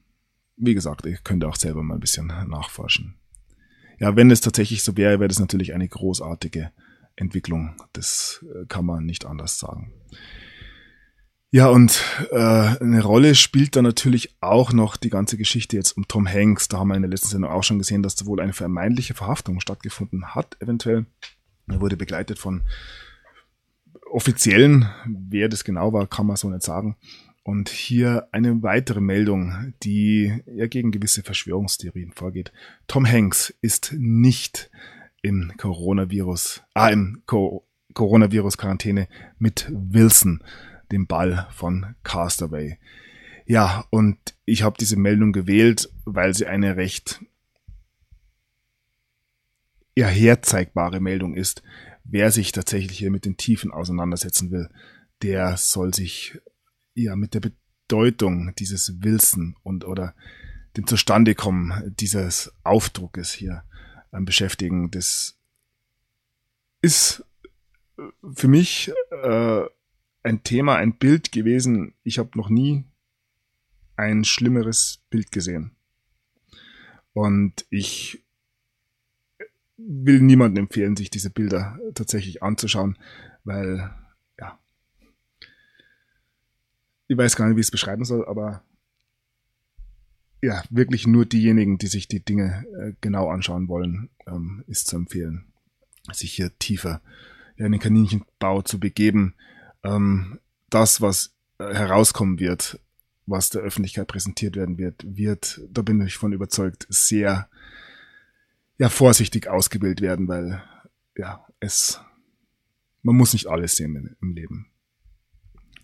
[0.57, 3.17] wie gesagt, ihr könnt auch selber mal ein bisschen nachforschen
[3.99, 6.71] ja, wenn es tatsächlich so wäre, wäre das natürlich eine großartige
[7.17, 7.75] Entwicklung.
[7.93, 9.93] Das äh, kann man nicht anders sagen.
[11.51, 16.07] Ja, und äh, eine Rolle spielt da natürlich auch noch die ganze Geschichte jetzt um
[16.09, 16.69] Tom Hanks.
[16.69, 19.15] Da haben wir in der letzten Sendung auch schon gesehen, dass da wohl eine vermeintliche
[19.15, 21.07] Verhaftung stattgefunden hat, eventuell.
[21.69, 22.63] Er wurde begleitet von
[24.11, 24.89] Offiziellen.
[25.07, 26.97] Wer das genau war, kann man so nicht sagen.
[27.47, 32.51] Und hier eine weitere Meldung, die ja gegen gewisse Verschwörungstheorien vorgeht.
[32.89, 34.69] Tom Hanks ist nicht
[35.23, 39.07] im Coronavirus, ah, im Co Coronavirus-Quarantäne
[39.39, 40.43] mit Wilson,
[40.91, 42.81] dem Ball von Castaway.
[43.45, 47.25] Ja, und ich habe diese Meldung gewählt, weil sie eine recht
[49.95, 51.63] ja, herzeigbare Meldung ist.
[52.03, 54.69] Wer sich tatsächlich hier mit den Tiefen auseinandersetzen will,
[55.23, 56.41] der soll sich
[57.03, 60.15] ja mit der Bedeutung dieses Wilson und oder
[60.77, 63.65] dem Zustandekommen dieses Aufdruckes hier
[64.13, 64.91] ähm, beschäftigen.
[64.91, 65.39] Das
[66.83, 67.25] ist
[67.99, 68.03] äh,
[68.35, 69.63] für mich äh,
[70.23, 71.95] ein Thema, ein Bild gewesen.
[72.03, 72.85] Ich habe noch nie
[73.97, 75.73] ein schlimmeres Bild gesehen.
[77.13, 78.23] Und ich
[79.79, 82.99] will niemandem empfehlen, sich diese Bilder tatsächlich anzuschauen,
[83.45, 83.91] weil
[87.09, 88.63] ich weiß gar nicht, wie ich es beschreiben soll, aber
[90.43, 94.97] ja, wirklich nur diejenigen, die sich die Dinge äh, genau anschauen wollen, ähm, ist zu
[94.97, 95.53] empfehlen,
[96.13, 97.01] sich hier tiefer
[97.57, 99.35] ja, in den Kaninchenbau zu begeben.
[99.83, 100.39] Ähm,
[100.69, 102.81] das, was äh, herauskommen wird,
[103.27, 107.49] was der Öffentlichkeit präsentiert werden wird, wird, da bin ich von überzeugt, sehr
[108.79, 110.63] ja, vorsichtig ausgebildet werden, weil
[111.17, 112.01] ja, es,
[113.03, 114.67] man muss nicht alles sehen im Leben.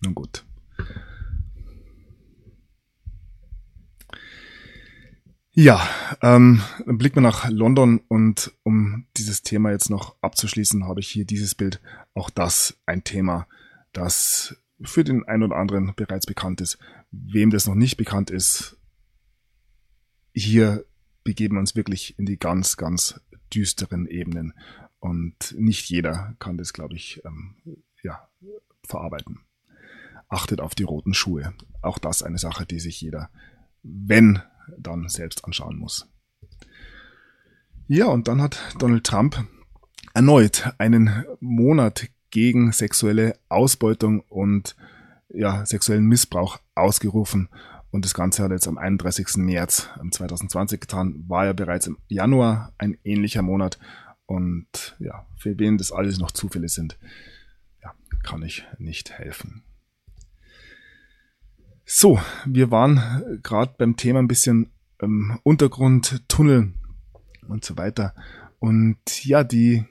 [0.03, 0.45] Nun gut.
[5.55, 5.87] Ja,
[6.23, 11.09] ähm, dann blicken wir nach London und um dieses Thema jetzt noch abzuschließen, habe ich
[11.09, 11.83] hier dieses Bild.
[12.15, 13.47] Auch das ein Thema,
[13.93, 16.79] das für den einen oder anderen bereits bekannt ist.
[17.11, 18.79] Wem das noch nicht bekannt ist,
[20.33, 20.87] hier
[21.23, 23.21] begeben wir uns wirklich in die ganz, ganz
[23.53, 24.55] düsteren Ebenen.
[25.01, 27.57] Und nicht jeder kann das, glaube ich, ähm,
[28.03, 28.27] ja,
[28.85, 29.41] verarbeiten.
[30.29, 31.53] Achtet auf die roten Schuhe.
[31.83, 33.29] Auch das eine Sache, die sich jeder,
[33.83, 34.41] wenn
[34.79, 36.09] dann selbst anschauen muss.
[37.89, 39.45] Ja, und dann hat Donald Trump
[40.15, 44.77] erneut einen Monat gegen sexuelle Ausbeutung und
[45.29, 47.49] ja, sexuellen Missbrauch ausgerufen.
[47.91, 49.37] Und das Ganze hat er jetzt am 31.
[49.37, 51.25] März 2020 getan.
[51.29, 53.79] War ja bereits im Januar ein ähnlicher Monat.
[54.25, 56.99] Und ja, für wen das alles noch Zufälle sind,
[57.83, 57.93] ja,
[58.23, 59.63] kann ich nicht helfen.
[61.95, 64.71] So, wir waren gerade beim Thema ein bisschen
[65.03, 66.73] ähm, Untergrund, Tunnel
[67.47, 68.15] und so weiter.
[68.61, 69.85] Und ja, die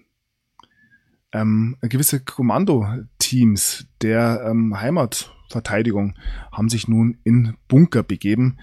[1.31, 6.15] ähm, gewisse Kommandoteams der ähm, Heimatverteidigung
[6.51, 8.57] haben sich nun in Bunker begeben.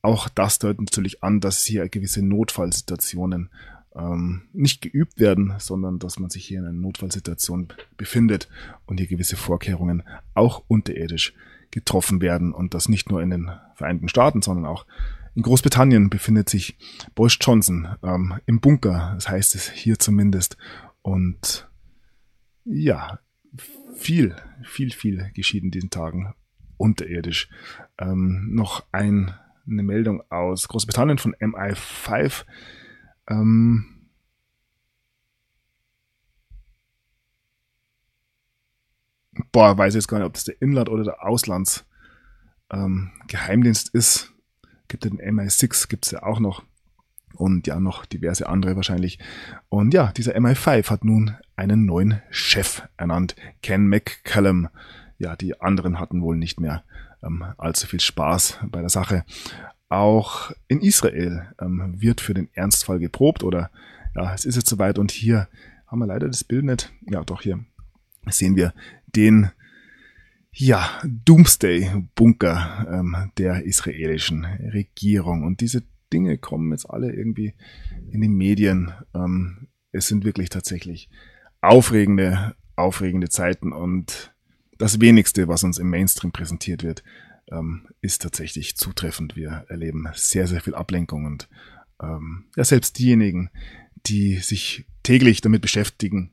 [0.00, 3.50] Auch das deutet natürlich an, dass hier gewisse Notfallsituationen
[3.94, 7.68] ähm, nicht geübt werden, sondern dass man sich hier in einer Notfallsituation
[7.98, 8.48] befindet
[8.86, 11.34] und hier gewisse Vorkehrungen auch unterirdisch
[11.70, 14.86] getroffen werden und das nicht nur in den Vereinigten Staaten, sondern auch
[15.34, 16.76] in Großbritannien befindet sich
[17.14, 20.56] Boris Johnson ähm, im Bunker, das heißt es hier zumindest.
[21.02, 21.70] Und
[22.64, 23.20] ja,
[23.94, 26.34] viel, viel, viel geschieht in diesen Tagen
[26.76, 27.48] unterirdisch.
[27.98, 29.34] Ähm, noch ein,
[29.66, 32.44] eine Meldung aus Großbritannien von MI5.
[33.28, 33.97] Ähm,
[39.52, 44.32] boah, weiß jetzt gar nicht, ob das der Inland- oder der Auslandsgeheimdienst ähm, ist.
[44.88, 46.62] Gibt den MI6, gibt's ja auch noch.
[47.34, 49.18] Und ja, noch diverse andere wahrscheinlich.
[49.68, 54.68] Und ja, dieser MI5 hat nun einen neuen Chef ernannt, Ken McCallum.
[55.18, 56.84] Ja, die anderen hatten wohl nicht mehr
[57.22, 59.24] ähm, allzu viel Spaß bei der Sache.
[59.88, 63.70] Auch in Israel ähm, wird für den Ernstfall geprobt oder
[64.14, 65.48] ja, es ist jetzt soweit und hier
[65.86, 66.92] haben wir leider das Bild nicht.
[67.08, 67.64] Ja, doch hier
[68.32, 68.74] sehen wir
[69.06, 69.50] den
[70.50, 75.44] ja, Doomsday-Bunker ähm, der israelischen Regierung.
[75.44, 77.54] Und diese Dinge kommen jetzt alle irgendwie
[78.10, 78.92] in den Medien.
[79.14, 81.10] Ähm, es sind wirklich tatsächlich
[81.60, 84.34] aufregende, aufregende Zeiten und
[84.78, 87.02] das wenigste, was uns im Mainstream präsentiert wird,
[87.50, 89.36] ähm, ist tatsächlich zutreffend.
[89.36, 91.48] Wir erleben sehr, sehr viel Ablenkung und
[92.00, 93.50] ähm, ja, selbst diejenigen,
[94.06, 96.32] die sich täglich damit beschäftigen,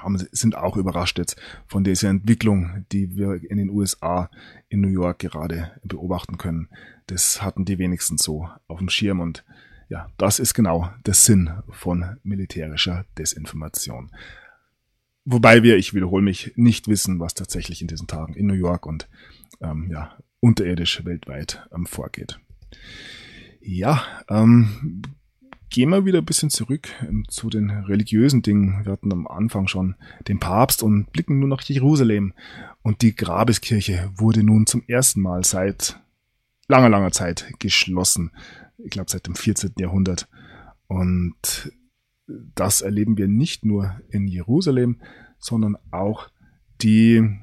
[0.00, 4.30] haben, sind auch überrascht jetzt von dieser Entwicklung, die wir in den USA,
[4.68, 6.68] in New York gerade beobachten können.
[7.06, 9.44] Das hatten die wenigsten so auf dem Schirm und
[9.88, 14.10] ja, das ist genau der Sinn von militärischer Desinformation.
[15.24, 18.86] Wobei wir, ich wiederhole mich, nicht wissen, was tatsächlich in diesen Tagen in New York
[18.86, 19.08] und
[19.60, 22.40] ähm, ja, unterirdisch weltweit ähm, vorgeht.
[23.60, 25.02] Ja, ähm,
[25.72, 28.84] gehen wir wieder ein bisschen zurück ähm, zu den religiösen Dingen.
[28.84, 29.96] Wir hatten am Anfang schon
[30.28, 32.34] den Papst und blicken nun nach Jerusalem.
[32.82, 35.98] Und die Grabeskirche wurde nun zum ersten Mal seit
[36.68, 38.30] langer, langer Zeit geschlossen.
[38.78, 39.72] Ich glaube seit dem 14.
[39.78, 40.28] Jahrhundert.
[40.86, 41.72] Und
[42.26, 45.00] das erleben wir nicht nur in Jerusalem,
[45.38, 46.28] sondern auch
[46.82, 47.38] die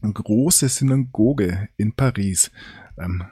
[0.00, 2.50] große Synagoge in Paris
[2.96, 3.24] ähm,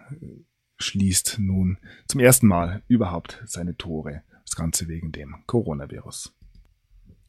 [0.78, 4.22] schließt nun zum ersten Mal überhaupt seine Tore.
[4.54, 6.32] Das Ganze wegen dem Coronavirus.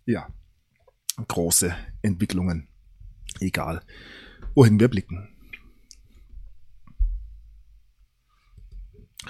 [0.05, 0.27] Ja,
[1.27, 2.67] große Entwicklungen.
[3.39, 3.81] Egal,
[4.53, 5.35] wohin wir blicken.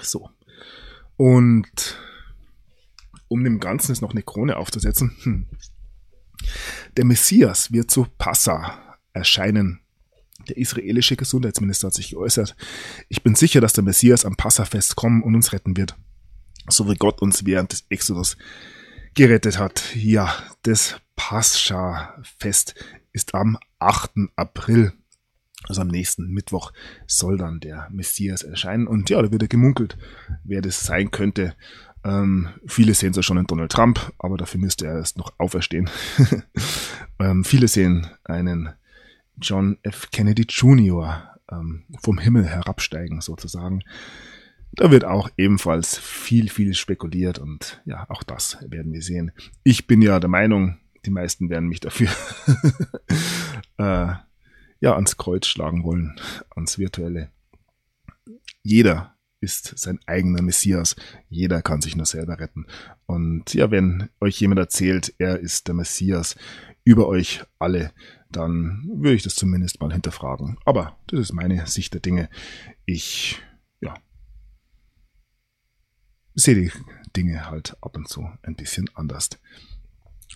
[0.02, 0.28] So.
[1.16, 1.98] Und
[3.28, 5.46] um dem Ganzen jetzt noch eine Krone aufzusetzen, hm.
[6.98, 9.80] der Messias wird zu Passa erscheinen.
[10.50, 12.56] Der israelische Gesundheitsminister hat sich geäußert.
[13.08, 15.96] Ich bin sicher, dass der Messias am Passafest kommen und uns retten wird.
[16.68, 18.36] So wie Gott uns während des Exodus
[19.14, 19.94] gerettet hat.
[19.94, 22.74] Ja, das Pascha-Fest
[23.12, 24.30] ist am 8.
[24.36, 24.92] April.
[25.68, 26.72] Also am nächsten Mittwoch
[27.06, 28.86] soll dann der Messias erscheinen.
[28.86, 29.96] Und ja, da wird er gemunkelt,
[30.44, 31.54] wer das sein könnte.
[32.04, 35.32] Ähm, viele sehen es ja schon in Donald Trump, aber dafür müsste er erst noch
[35.38, 35.90] auferstehen.
[37.18, 38.70] ähm, viele sehen einen
[39.40, 40.10] John F.
[40.12, 41.36] Kennedy Jr.
[41.50, 43.82] Ähm, vom Himmel herabsteigen sozusagen.
[44.72, 49.32] Da wird auch ebenfalls viel, viel spekuliert und ja, auch das werden wir sehen.
[49.64, 52.08] Ich bin ja der Meinung, die meisten werden mich dafür
[53.78, 54.12] äh,
[54.80, 56.20] ja ans Kreuz schlagen wollen,
[56.50, 57.30] ans virtuelle.
[58.62, 60.96] Jeder ist sein eigener Messias.
[61.28, 62.66] Jeder kann sich nur selber retten.
[63.06, 66.36] Und ja, wenn euch jemand erzählt, er ist der Messias
[66.84, 67.92] über euch alle,
[68.30, 70.58] dann würde ich das zumindest mal hinterfragen.
[70.64, 72.28] Aber das ist meine Sicht der Dinge.
[72.84, 73.40] Ich,
[73.80, 73.94] ja,
[76.36, 76.70] sehe die
[77.16, 79.30] Dinge halt ab und zu ein bisschen anders.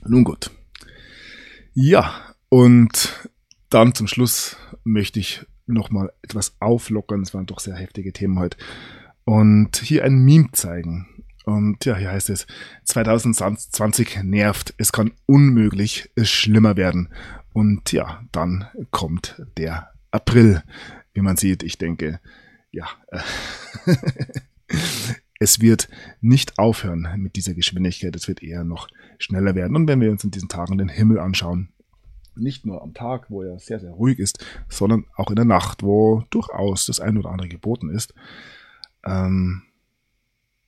[0.05, 0.51] Nun gut.
[1.75, 3.31] Ja, und
[3.69, 7.23] dann zum Schluss möchte ich nochmal etwas auflockern.
[7.23, 8.57] Es waren doch sehr heftige Themen heute.
[9.25, 11.25] Und hier ein Meme zeigen.
[11.45, 12.47] Und ja, hier heißt es,
[12.85, 17.11] 2020 nervt, es kann unmöglich schlimmer werden.
[17.53, 20.63] Und ja, dann kommt der April.
[21.13, 22.21] Wie man sieht, ich denke,
[22.71, 22.89] ja,
[25.41, 25.89] es wird
[26.21, 28.89] nicht aufhören mit dieser Geschwindigkeit, es wird eher noch
[29.19, 29.75] schneller werden.
[29.75, 31.71] Und wenn wir uns in diesen Tagen den Himmel anschauen,
[32.37, 35.83] nicht nur am Tag, wo er sehr, sehr ruhig ist, sondern auch in der Nacht,
[35.83, 38.15] wo durchaus das ein oder andere geboten ist,
[39.05, 39.63] ähm,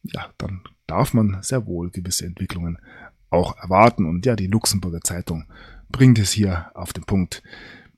[0.04, 2.78] ja, dann darf man sehr wohl gewisse Entwicklungen
[3.30, 4.06] auch erwarten.
[4.06, 5.44] Und ja, die Luxemburger Zeitung
[5.90, 7.42] bringt es hier auf den Punkt.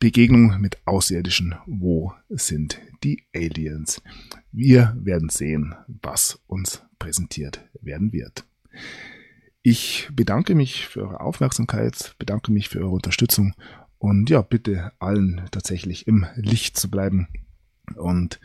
[0.05, 1.55] Begegnung mit Außerirdischen.
[1.65, 4.03] Wo sind die Aliens?
[4.53, 8.45] Wir werden sehen, was uns präsentiert werden wird.
[9.63, 13.55] Ich bedanke mich für eure Aufmerksamkeit, bedanke mich für eure Unterstützung
[13.97, 17.29] und ja, bitte allen tatsächlich im Licht zu bleiben
[17.97, 18.41] und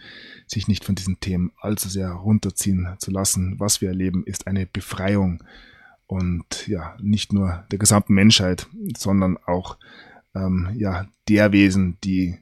[0.48, 3.60] sich nicht von diesen Themen allzu sehr runterziehen zu lassen.
[3.60, 5.44] Was wir erleben, ist eine Befreiung
[6.08, 9.78] und ja, nicht nur der gesamten Menschheit, sondern auch
[10.36, 12.38] ähm, ja, der Wesen, die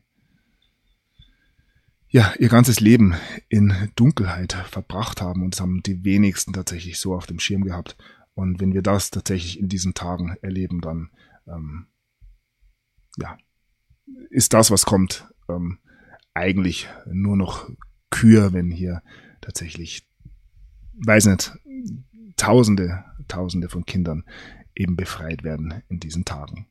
[2.09, 3.15] ja, ihr ganzes Leben
[3.49, 7.97] in Dunkelheit verbracht haben und das haben die wenigsten tatsächlich so auf dem Schirm gehabt.
[8.33, 11.09] Und wenn wir das tatsächlich in diesen Tagen erleben, dann
[11.47, 11.87] ähm,
[13.17, 13.37] ja,
[14.29, 15.79] ist das, was kommt, ähm,
[16.33, 17.69] eigentlich nur noch
[18.09, 19.01] Kür, wenn hier
[19.41, 20.07] tatsächlich,
[21.05, 21.57] weiß nicht,
[22.37, 24.23] Tausende, Tausende von Kindern
[24.75, 26.67] eben befreit werden in diesen Tagen.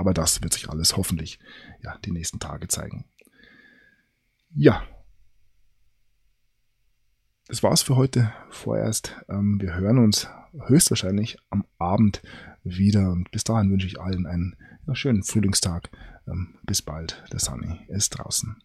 [0.00, 1.38] Aber das wird sich alles hoffentlich
[1.82, 3.04] ja die nächsten Tage zeigen.
[4.54, 4.82] Ja,
[7.48, 9.14] das war's für heute vorerst.
[9.28, 10.26] Ähm, wir hören uns
[10.68, 12.22] höchstwahrscheinlich am Abend
[12.64, 13.10] wieder.
[13.10, 14.56] Und bis dahin wünsche ich allen einen
[14.94, 15.90] schönen Frühlingstag.
[16.26, 17.22] Ähm, bis bald.
[17.30, 18.56] Der Sunny ist draußen.